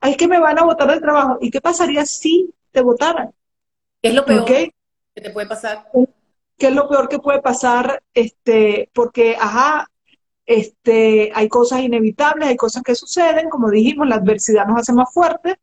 [0.00, 1.38] Ay, que me van a votar del trabajo.
[1.40, 3.32] ¿Y qué pasaría si te votaran?
[4.00, 4.72] ¿Qué es lo peor que
[5.14, 5.90] te puede pasar?
[6.56, 8.02] ¿Qué es lo peor que puede pasar?
[8.14, 9.90] Este, porque, ajá,
[10.46, 15.12] este, hay cosas inevitables, hay cosas que suceden, como dijimos, la adversidad nos hace más
[15.12, 15.56] fuertes,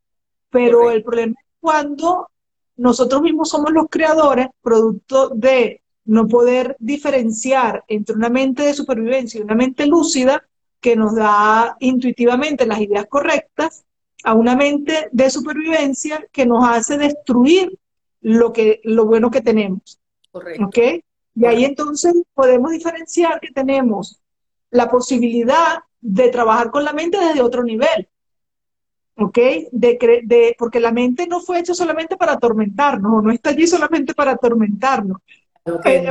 [0.50, 2.28] pero el problema es cuando
[2.76, 9.38] nosotros mismos somos los creadores, producto de no poder diferenciar entre una mente de supervivencia
[9.38, 10.42] y una mente lúcida
[10.80, 13.84] que nos da intuitivamente las ideas correctas,
[14.24, 17.78] a una mente de supervivencia que nos hace destruir
[18.20, 20.00] lo, que, lo bueno que tenemos.
[20.30, 20.70] Correcto.
[21.34, 24.20] Y ahí entonces podemos diferenciar que tenemos
[24.70, 28.08] la posibilidad de trabajar con la mente desde otro nivel.
[29.18, 29.38] ¿Ok?
[29.72, 34.14] De, de, porque la mente no fue hecha solamente para atormentarnos, no está allí solamente
[34.14, 35.18] para atormentarnos.
[35.64, 36.06] Okay,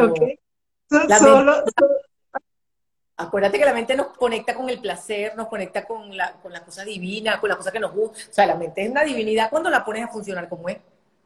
[3.20, 6.64] Acuérdate que la mente nos conecta con el placer, nos conecta con la, con la
[6.64, 8.20] cosa divina, con la cosa que nos gusta.
[8.30, 10.78] O sea, la mente es una divinidad cuando la pones a funcionar como es.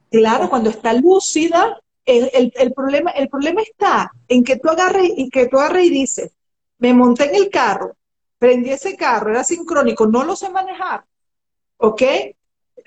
[0.10, 5.30] Claro, cuando está lúcida, el, el, problema, el problema está en que tú agarres y
[5.30, 6.32] que tú agarres y dices,
[6.78, 7.96] me monté en el carro,
[8.38, 11.04] prendí ese carro, era sincrónico, no lo sé manejar,
[11.82, 12.02] ¿ok?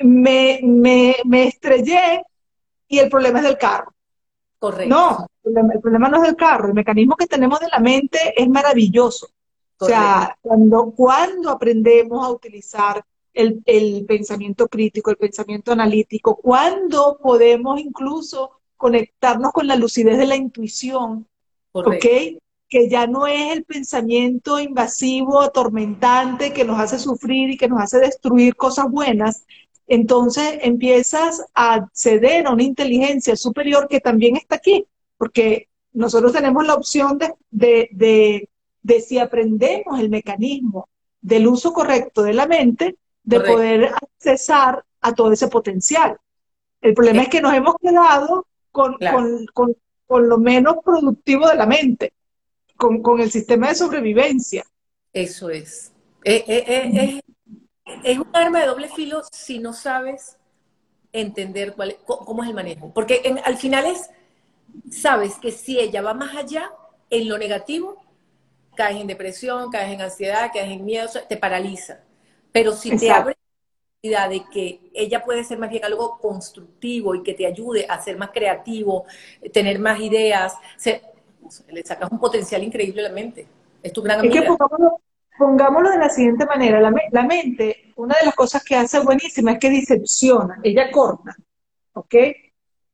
[0.01, 2.23] Me, me, me estrellé
[2.89, 3.93] y el problema es del carro.
[4.59, 4.95] Correcto.
[4.95, 8.49] No, el problema, no es del carro, el mecanismo que tenemos de la mente es
[8.49, 9.29] maravilloso.
[9.79, 13.05] O sea, cuando, cuando aprendemos a utilizar
[13.35, 20.27] el, el, pensamiento crítico, el pensamiento analítico, cuando podemos incluso conectarnos con la lucidez de
[20.27, 21.27] la intuición,
[21.73, 22.07] ¿ok?
[22.69, 27.81] Que ya no es el pensamiento invasivo, atormentante, que nos hace sufrir y que nos
[27.81, 29.45] hace destruir cosas buenas,
[29.87, 34.87] entonces empiezas a acceder a una inteligencia superior que también está aquí,
[35.19, 40.89] porque nosotros tenemos la opción de, de, si aprendemos el mecanismo
[41.21, 46.19] del uso correcto de la mente, de poder accesar a todo ese potencial.
[46.81, 48.97] El problema es que nos hemos quedado con,
[49.53, 52.14] con lo menos productivo de la mente
[53.03, 54.65] con, el sistema de sobrevivencia.
[55.13, 55.93] Eso es.
[56.25, 57.21] Eh, eh, eh,
[58.03, 60.37] es un arma de doble filo si no sabes
[61.13, 62.93] entender cuál, cómo es el manejo.
[62.93, 64.11] Porque al final es,
[64.91, 66.71] sabes que si ella va más allá
[67.11, 68.05] en lo negativo,
[68.75, 72.01] caes en depresión, caes en ansiedad, caes en miedo, te paraliza.
[72.53, 73.37] Pero si te abre
[74.03, 77.87] la idea de que ella puede ser más bien algo constructivo y que te ayude
[77.89, 79.05] a ser más creativo,
[79.53, 80.55] tener más ideas,
[81.69, 83.47] le sacas un potencial increíble a la mente.
[83.83, 84.35] Es tu gran amiga.
[84.35, 84.47] Es que
[85.39, 86.81] pongámoslo, de la siguiente manera.
[86.81, 91.37] La, mente, una de las cosas que hace buenísima es que disecciona, ella corta,
[91.93, 92.15] ¿ok?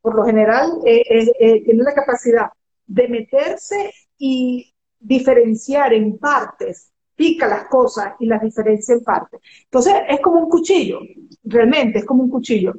[0.01, 2.51] Por lo general, eh, eh, eh, tiene la capacidad
[2.87, 9.41] de meterse y diferenciar en partes, pica las cosas y las diferencia en partes.
[9.65, 11.01] Entonces, es como un cuchillo,
[11.45, 12.75] realmente es como un cuchillo.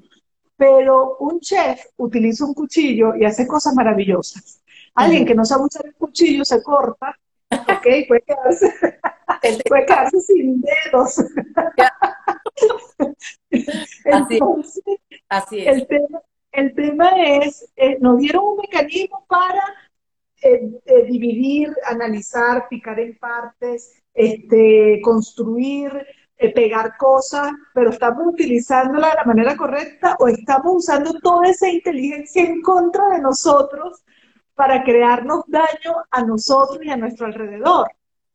[0.57, 4.60] Pero un chef utiliza un cuchillo y hace cosas maravillosas.
[4.95, 7.17] Alguien que no sabe usar el cuchillo se corta,
[7.49, 7.87] ¿ok?
[8.07, 8.71] Puede quedarse,
[9.69, 11.19] puede quedarse sin dedos.
[15.29, 15.67] Así, es.
[15.67, 19.63] El tema, el tema es, eh, nos dieron un mecanismo para
[20.41, 26.05] eh, eh, dividir, analizar, picar en partes, este, construir,
[26.55, 32.43] pegar cosas, pero estamos utilizándola de la manera correcta o estamos usando toda esa inteligencia
[32.43, 34.03] en contra de nosotros
[34.55, 37.87] para crearnos daño a nosotros y a nuestro alrededor.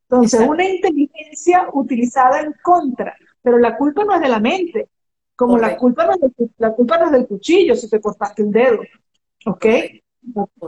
[0.09, 4.89] Entonces, una inteligencia utilizada en contra, pero la culpa no es de la mente,
[5.35, 8.43] como la culpa, no es del, la culpa no es del cuchillo si te cortaste
[8.43, 8.81] el dedo,
[9.47, 9.67] ¿ok?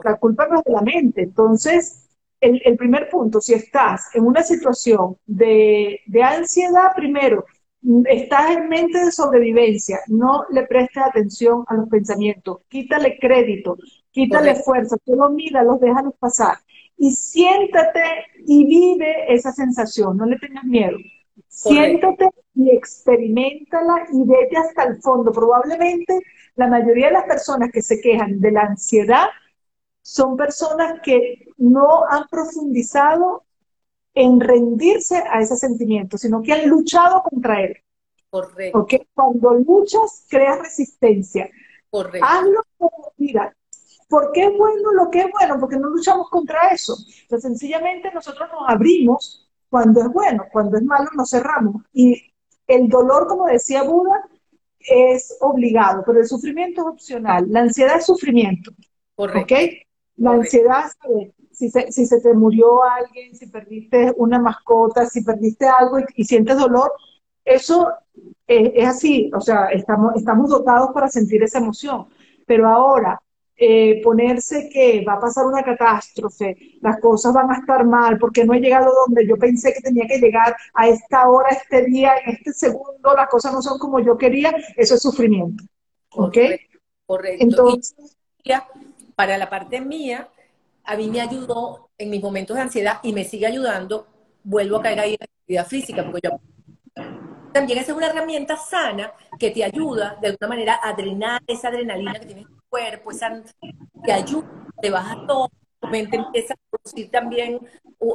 [0.05, 1.23] La, culpa no es de la mente.
[1.23, 2.09] Entonces,
[2.41, 7.45] el, el, primer punto, si estás en una situación de, de ansiedad, primero,
[8.07, 13.77] estás en mente de sobrevivencia, no le prestes atención a los pensamientos, quítale crédito,
[14.25, 16.59] quítale fuerza, solo los déjalos pasar
[16.97, 18.03] y siéntate
[18.47, 20.99] y vive esa sensación, no le tengas miedo.
[21.47, 25.31] Siéntate y experimentala y vete hasta el fondo.
[25.33, 26.21] Probablemente
[26.57, 29.29] la mayoría de las personas que se quejan de la ansiedad
[30.03, 33.45] son personas que no han profundizado
[34.15, 37.77] en rendirse a ese sentimiento, sino que han luchado contra él.
[38.31, 38.87] Correcto.
[39.15, 41.49] Cuando luchas, creas resistencia.
[41.91, 42.27] Correcto.
[42.29, 43.55] Hazlo como, mira,
[44.09, 45.59] ¿por qué es bueno lo que es bueno?
[45.61, 46.97] Porque no luchamos contra eso.
[47.23, 51.83] Entonces, sencillamente nosotros nos abrimos cuando es bueno, cuando es malo nos cerramos.
[51.93, 52.33] Y
[52.67, 54.29] el dolor, como decía Buda,
[54.81, 57.47] es obligado, pero el sufrimiento es opcional.
[57.49, 58.73] La ansiedad es sufrimiento.
[59.15, 59.55] Correcto.
[60.17, 60.91] La ansiedad,
[61.53, 66.25] si se, si se te murió alguien, si perdiste una mascota, si perdiste algo y,
[66.25, 66.93] sientes dolor,
[67.45, 67.89] eso
[68.47, 72.07] es, así, o sea, estamos, estamos dotados para sentir esa emoción.
[72.47, 73.21] Pero ahora,
[73.61, 78.45] eh, ponerse que va a pasar una catástrofe, las cosas van a estar mal, porque
[78.45, 82.13] no he llegado donde yo pensé que tenía que llegar a esta hora, este día,
[82.25, 85.65] en este segundo, las cosas no son como yo quería, eso es sufrimiento.
[86.11, 86.39] ¿Ok?
[87.05, 87.45] Correcto.
[87.45, 88.17] Entonces,
[89.17, 90.29] para la parte mía,
[90.85, 94.07] a mí me ayudó en mis momentos de ansiedad y me sigue ayudando,
[94.45, 96.39] vuelvo a caer ahí en la actividad física, porque yo
[97.53, 101.69] también esa es una herramienta sana que te ayuda de alguna manera a drenar esa
[101.69, 103.43] adrenalina que tienes cuerpo, esa
[104.05, 104.49] te ayuda,
[104.81, 105.51] te baja todo,
[105.81, 107.61] tu mente empieza a producir también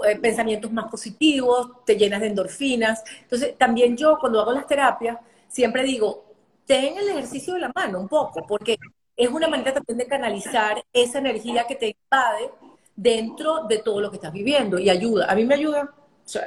[0.08, 3.04] eh, pensamientos más positivos, te llenas de endorfinas.
[3.22, 6.26] Entonces, también yo cuando hago las terapias, siempre digo,
[6.66, 8.78] ten el ejercicio de la mano un poco, porque
[9.16, 12.50] es una manera también de canalizar esa energía que te invade
[12.96, 15.32] dentro de todo lo que estás viviendo y ayuda.
[15.32, 15.94] A mí me ayuda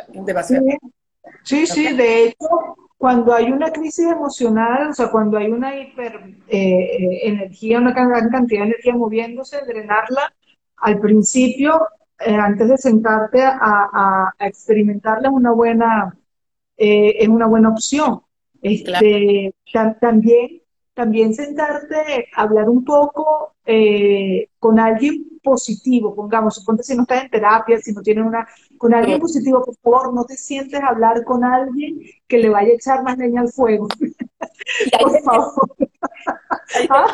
[0.09, 0.65] demasiado.
[1.45, 2.49] Sí, sí, de hecho,
[2.99, 6.17] cuando hay una crisis emocional, o sea, cuando hay una hiper
[6.49, 10.33] eh, eh, energía, una gran cantidad de energía moviéndose, drenarla
[10.79, 11.87] al principio,
[12.19, 16.17] eh, antes de sentarte a, a, experimentarla, es una buena,
[16.77, 18.23] es una buena opción.
[18.63, 19.55] Este,
[20.01, 20.63] también
[20.97, 27.31] también sentarte, hablar un poco eh, con alguien positivo, pongamos, suponte si no estás en
[27.31, 28.47] terapia, si no tienes una,
[28.79, 32.71] con alguien positivo, por favor, no te sientes a hablar con alguien que le vaya
[32.71, 33.89] a echar más leña al fuego.
[35.01, 35.77] por favor.
[36.91, 37.07] ¿Ah?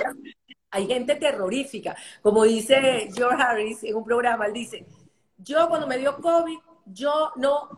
[0.70, 4.86] Hay, gente terrorífica, como dice George Harris en un programa, él dice,
[5.38, 7.68] yo cuando me dio COVID, yo no,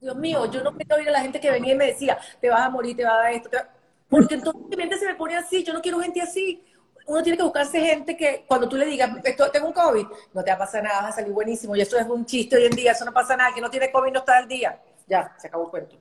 [0.00, 2.48] Dios mío, yo no quiero oír a la gente que venía y me decía, te
[2.48, 3.68] vas a morir, te va a dar esto, te va
[4.08, 6.62] porque entonces mi mente se me pone así, yo no quiero gente así.
[7.08, 10.44] Uno tiene que buscarse gente que cuando tú le digas, esto, tengo un COVID, no
[10.44, 11.74] te va a pasar nada, vas a salir buenísimo.
[11.74, 13.90] Y eso es un chiste hoy en día, eso no pasa nada, que no tiene
[13.90, 14.78] COVID no está al día.
[15.06, 15.96] Ya, se acabó el cuento.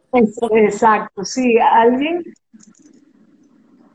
[0.51, 2.25] Exacto, sí, alguien...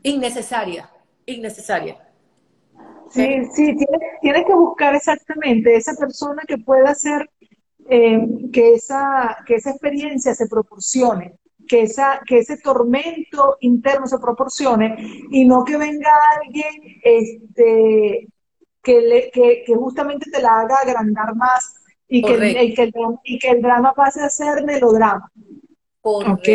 [0.01, 0.89] Innecesaria,
[1.27, 1.97] innecesaria.
[3.11, 3.77] Sí, sí,
[4.21, 7.29] tienes, que buscar exactamente esa persona que pueda hacer
[7.89, 11.35] eh, que, esa, que esa experiencia se proporcione
[11.67, 14.95] que, esa, que ese tormento interno se proporcione
[15.31, 18.27] y no que venga alguien este,
[18.81, 21.75] que, le, que, justamente te la haga agrandar más
[22.07, 22.93] y que, el, que el,
[23.23, 25.31] y que el drama pase a ser melodrama.
[26.01, 26.47] ¿Ok?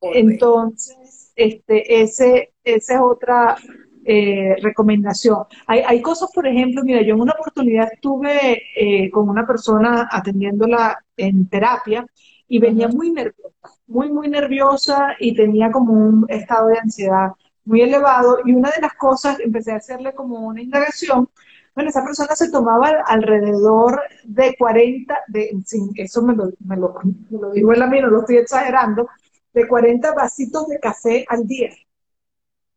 [0.00, 3.56] Entonces, este, ese, esa es otra
[4.04, 5.44] eh, recomendación.
[5.66, 10.08] Hay, hay, cosas, por ejemplo, mira, yo en una oportunidad estuve eh, con una persona
[10.10, 12.06] atendiéndola en terapia
[12.46, 17.30] y venía muy nerviosa, muy, muy nerviosa y tenía como un estado de ansiedad
[17.64, 18.38] muy elevado.
[18.44, 21.28] Y una de las cosas, empecé a hacerle como una indagación.
[21.74, 25.50] Bueno, esa persona se tomaba alrededor de 40, de,
[25.96, 26.94] eso me lo, me lo,
[27.30, 29.08] me lo digo en la mía, no lo estoy exagerando,
[29.52, 31.70] de 40 vasitos de café al día.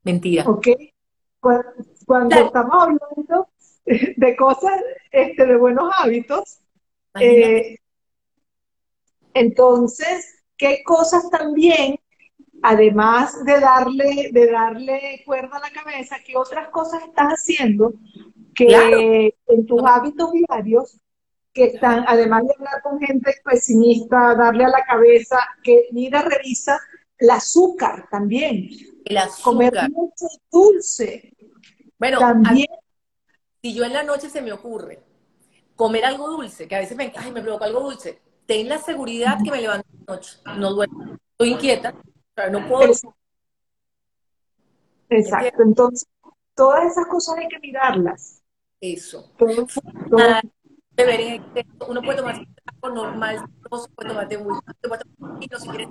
[0.03, 0.43] Mentira.
[0.45, 0.67] ¿Ok?
[1.39, 3.49] Cuando, estamos hablando
[3.87, 4.81] de cosas,
[5.11, 6.59] este, de buenos hábitos,
[7.19, 7.77] eh,
[9.33, 11.99] entonces, ¿qué cosas también,
[12.61, 17.93] además de darle, de darle cuerda a la cabeza, qué otras cosas estás haciendo
[18.53, 20.99] que en tus hábitos diarios,
[21.53, 26.77] que están, además de hablar con gente pesimista, darle a la cabeza, que mira, revisa
[27.17, 28.69] el azúcar también.
[29.05, 29.43] El azúcar.
[29.43, 31.33] Comer mucho dulce.
[31.97, 32.67] Bueno, también.
[33.61, 34.99] si yo en la noche se me ocurre
[35.79, 38.19] comer algo dulce, que a veces me, ay, me provoca algo dulce.
[38.49, 41.93] Ten la seguridad que me levanto de noche, no duermo, estoy inquieta,
[42.51, 42.91] no puedo...
[45.07, 46.09] Exacto, entonces
[46.55, 48.41] todas esas cosas hay que mirarlas.
[48.81, 49.31] Eso.
[49.37, 49.81] Todo, exceso,
[51.89, 52.43] uno puede tomar
[52.81, 55.89] algo normal, no se puede tomar muy, se puede tomar vino si quieres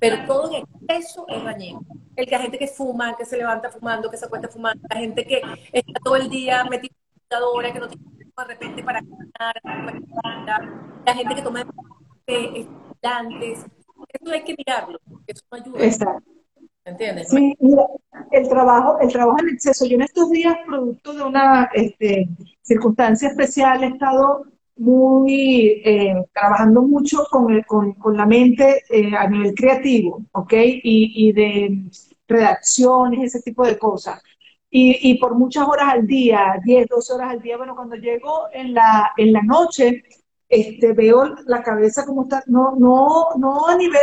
[0.00, 1.82] pero todo en exceso es dañino.
[2.16, 4.96] El que hay gente que fuma, que se levanta fumando, que se acuesta fumando, la
[4.98, 5.40] gente que
[5.72, 9.60] está todo el día metida en la computadora, que no tiene de repente para caminar,
[11.06, 11.64] la gente que toma
[12.26, 13.66] estimulantes,
[14.08, 15.84] eso hay que mirarlo, eso no ayuda.
[15.84, 16.30] Exacto.
[16.84, 17.28] ¿Entiendes?
[17.28, 17.86] Sí, mira,
[18.30, 19.86] el trabajo, el trabajo en exceso.
[19.86, 22.28] Yo en estos días, producto de una este,
[22.62, 24.44] circunstancia especial, he estado
[24.76, 30.52] muy eh, trabajando mucho con, con, con la mente eh, a nivel creativo, ¿ok?
[30.54, 31.84] Y, y, de
[32.26, 34.22] redacciones, ese tipo de cosas.
[34.72, 38.44] Y, y, por muchas horas al día, 10, 12 horas al día, bueno, cuando llego
[38.52, 40.04] en la, en la noche,
[40.50, 44.00] este, veo la cabeza como está, no, no, no a nivel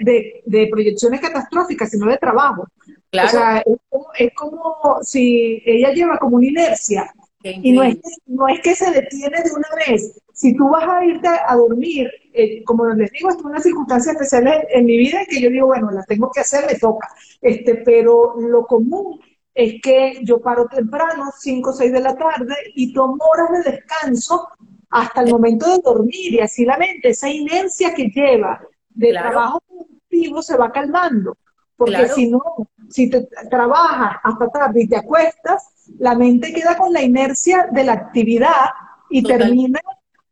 [0.00, 2.66] de, de, proyecciones catastróficas, sino de trabajo.
[3.12, 7.12] O sea, es como, es como, si ella lleva como una inercia.
[7.42, 7.96] Y no es,
[8.26, 10.18] no es que se detiene de una vez.
[10.32, 14.46] Si tú vas a irte a dormir, eh, como les digo, es una circunstancia especial
[14.46, 17.08] en, en, mi vida que yo digo, bueno, la tengo que hacer, me toca.
[17.40, 19.20] Este, pero lo común
[19.60, 23.72] es que yo paro temprano, 5 o 6 de la tarde, y tomo horas de
[23.72, 24.48] descanso
[24.88, 29.60] hasta el momento de dormir y así la mente, esa inercia que lleva de trabajo
[29.60, 31.36] productivo se va calmando.
[31.76, 32.42] Porque si no,
[32.90, 37.84] si te trabajas hasta tarde y te acuestas, la mente queda con la inercia de
[37.84, 38.66] la actividad
[39.08, 39.80] y termina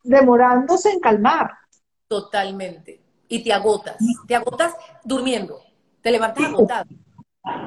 [0.03, 1.53] demorándose en calmar.
[2.07, 3.01] Totalmente.
[3.29, 3.97] Y te agotas.
[4.27, 4.75] Te agotas
[5.05, 5.61] durmiendo.
[6.03, 6.89] Te levantas agotado.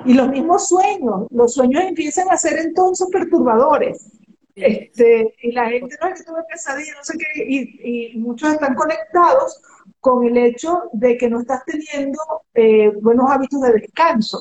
[0.05, 1.28] Y los mismos sueños.
[1.30, 4.11] Los sueños empiezan a ser entonces perturbadores.
[4.55, 8.76] Este, y la gente no es que tuve pesadilla, no sé qué, y, muchos están
[8.76, 9.61] conectados
[10.01, 12.19] con el hecho de que no estás teniendo
[12.53, 14.39] eh, buenos hábitos de descanso.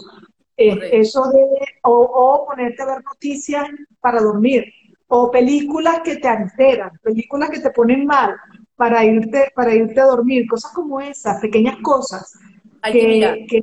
[0.56, 1.46] Eh, eso de,
[1.84, 3.66] o, ponerte a ver noticias
[4.00, 4.64] para dormir,
[5.08, 8.36] o películas que te alteran, películas que te ponen mal
[8.76, 12.34] para irte, para irte a dormir, cosas como esas, pequeñas cosas
[12.82, 13.62] hay que, que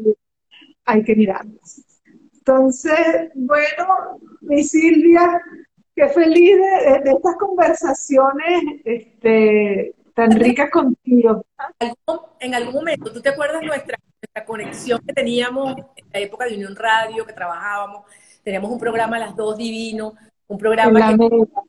[0.88, 1.84] hay que mirarlas.
[2.34, 5.42] Entonces, bueno, mi Silvia,
[5.98, 11.44] Qué feliz de, estas conversaciones este, tan ricas contigo.
[12.40, 16.54] En algún momento, ¿tú te acuerdas nuestra, nuestra conexión que teníamos en la época de
[16.54, 18.06] Unión Radio, que trabajábamos?
[18.44, 20.14] Teníamos un programa a las dos divino,
[20.46, 21.62] un programa la que, mega.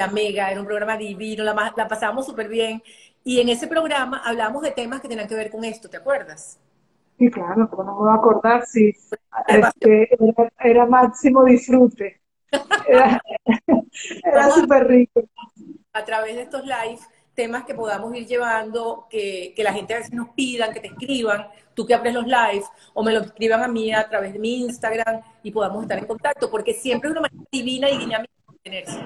[0.00, 2.82] la mega, era un programa divino, la, la pasábamos súper bien.
[3.22, 6.58] Y en ese programa hablamos de temas que tenían que ver con esto, ¿te acuerdas?
[7.18, 8.92] Sí, claro, como no me voy a acordar, sí.
[9.46, 12.20] Este, era, era máximo disfrute.
[12.86, 13.20] Era,
[14.54, 15.22] súper rico.
[15.92, 19.98] A través de estos lives, temas que podamos ir llevando, que, que, la gente a
[19.98, 23.62] veces nos pidan, que te escriban, tú que abres los lives, o me lo escriban
[23.62, 27.12] a mí a través de mi Instagram y podamos estar en contacto, porque siempre es
[27.12, 29.00] una manera divina y dinámica de tenerse.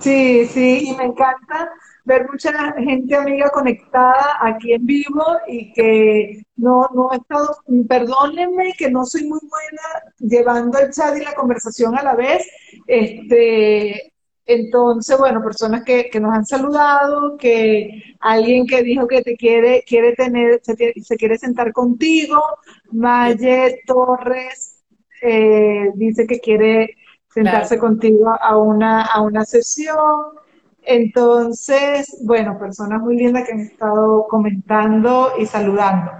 [0.00, 1.70] Sí, sí, y me encanta
[2.08, 7.56] ver mucha gente amiga conectada aquí en vivo y que no, no he estado,
[7.88, 12.48] perdónenme que no soy muy buena llevando el chat y la conversación a la vez.
[12.86, 14.12] Este,
[14.46, 19.84] entonces, bueno, personas que, que nos han saludado, que alguien que dijo que te quiere,
[19.86, 22.42] quiere tener, se, se quiere sentar contigo,
[22.90, 24.78] Maye Torres
[25.20, 26.96] eh, dice que quiere
[27.28, 30.47] sentarse contigo a una, a una sesión.
[30.90, 36.10] Entonces, bueno, personas muy lindas que han estado comentando y saludando.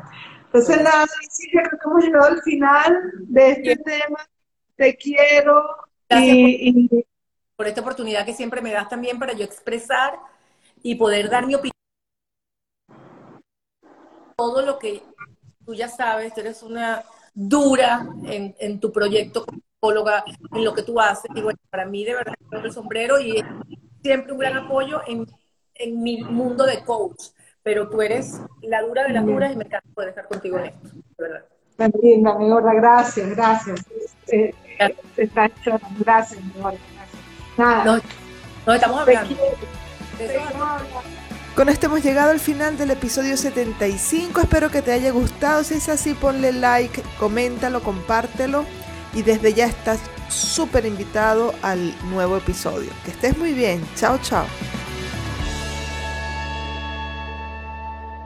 [0.45, 4.19] Entonces, nada, Silvia, creo que hemos llegado al final de este tema.
[4.77, 5.65] Te quiero
[6.11, 6.87] y,
[7.57, 10.19] por, esta oportunidad que siempre me das también para yo expresar
[10.83, 11.73] y poder dar mi opinión.
[14.37, 15.03] Todo lo que
[15.65, 20.83] tú ya sabes, eres una dura en, en tu proyecto como psicóloga, en lo que
[20.83, 21.31] tú haces.
[21.35, 23.43] Y bueno, para mí de verdad el sombrero y
[24.03, 25.27] siempre un gran apoyo en,
[25.75, 27.27] en mi mundo de coach,
[27.63, 30.67] pero tú eres la dura de las duras y me encanta poder estar contigo en
[30.67, 31.45] esto, de verdad.
[31.77, 33.87] Tan linda, mi gorda, gracias, gracias.
[34.27, 34.53] Eh,
[35.17, 37.23] está hecho, gracias, mi gorda, gracias.
[37.57, 37.85] Nada.
[37.85, 38.03] Nos,
[38.67, 39.37] nos estamos hablando.
[41.55, 44.41] Con esto hemos llegado al final del episodio 75.
[44.41, 45.65] Espero que te haya gustado.
[45.65, 48.65] Si es así, ponle like, coméntalo, compártelo.
[49.15, 52.91] Y desde ya estás súper invitado al nuevo episodio.
[53.05, 53.87] Que estés muy bien.
[53.97, 54.47] Chao, chao.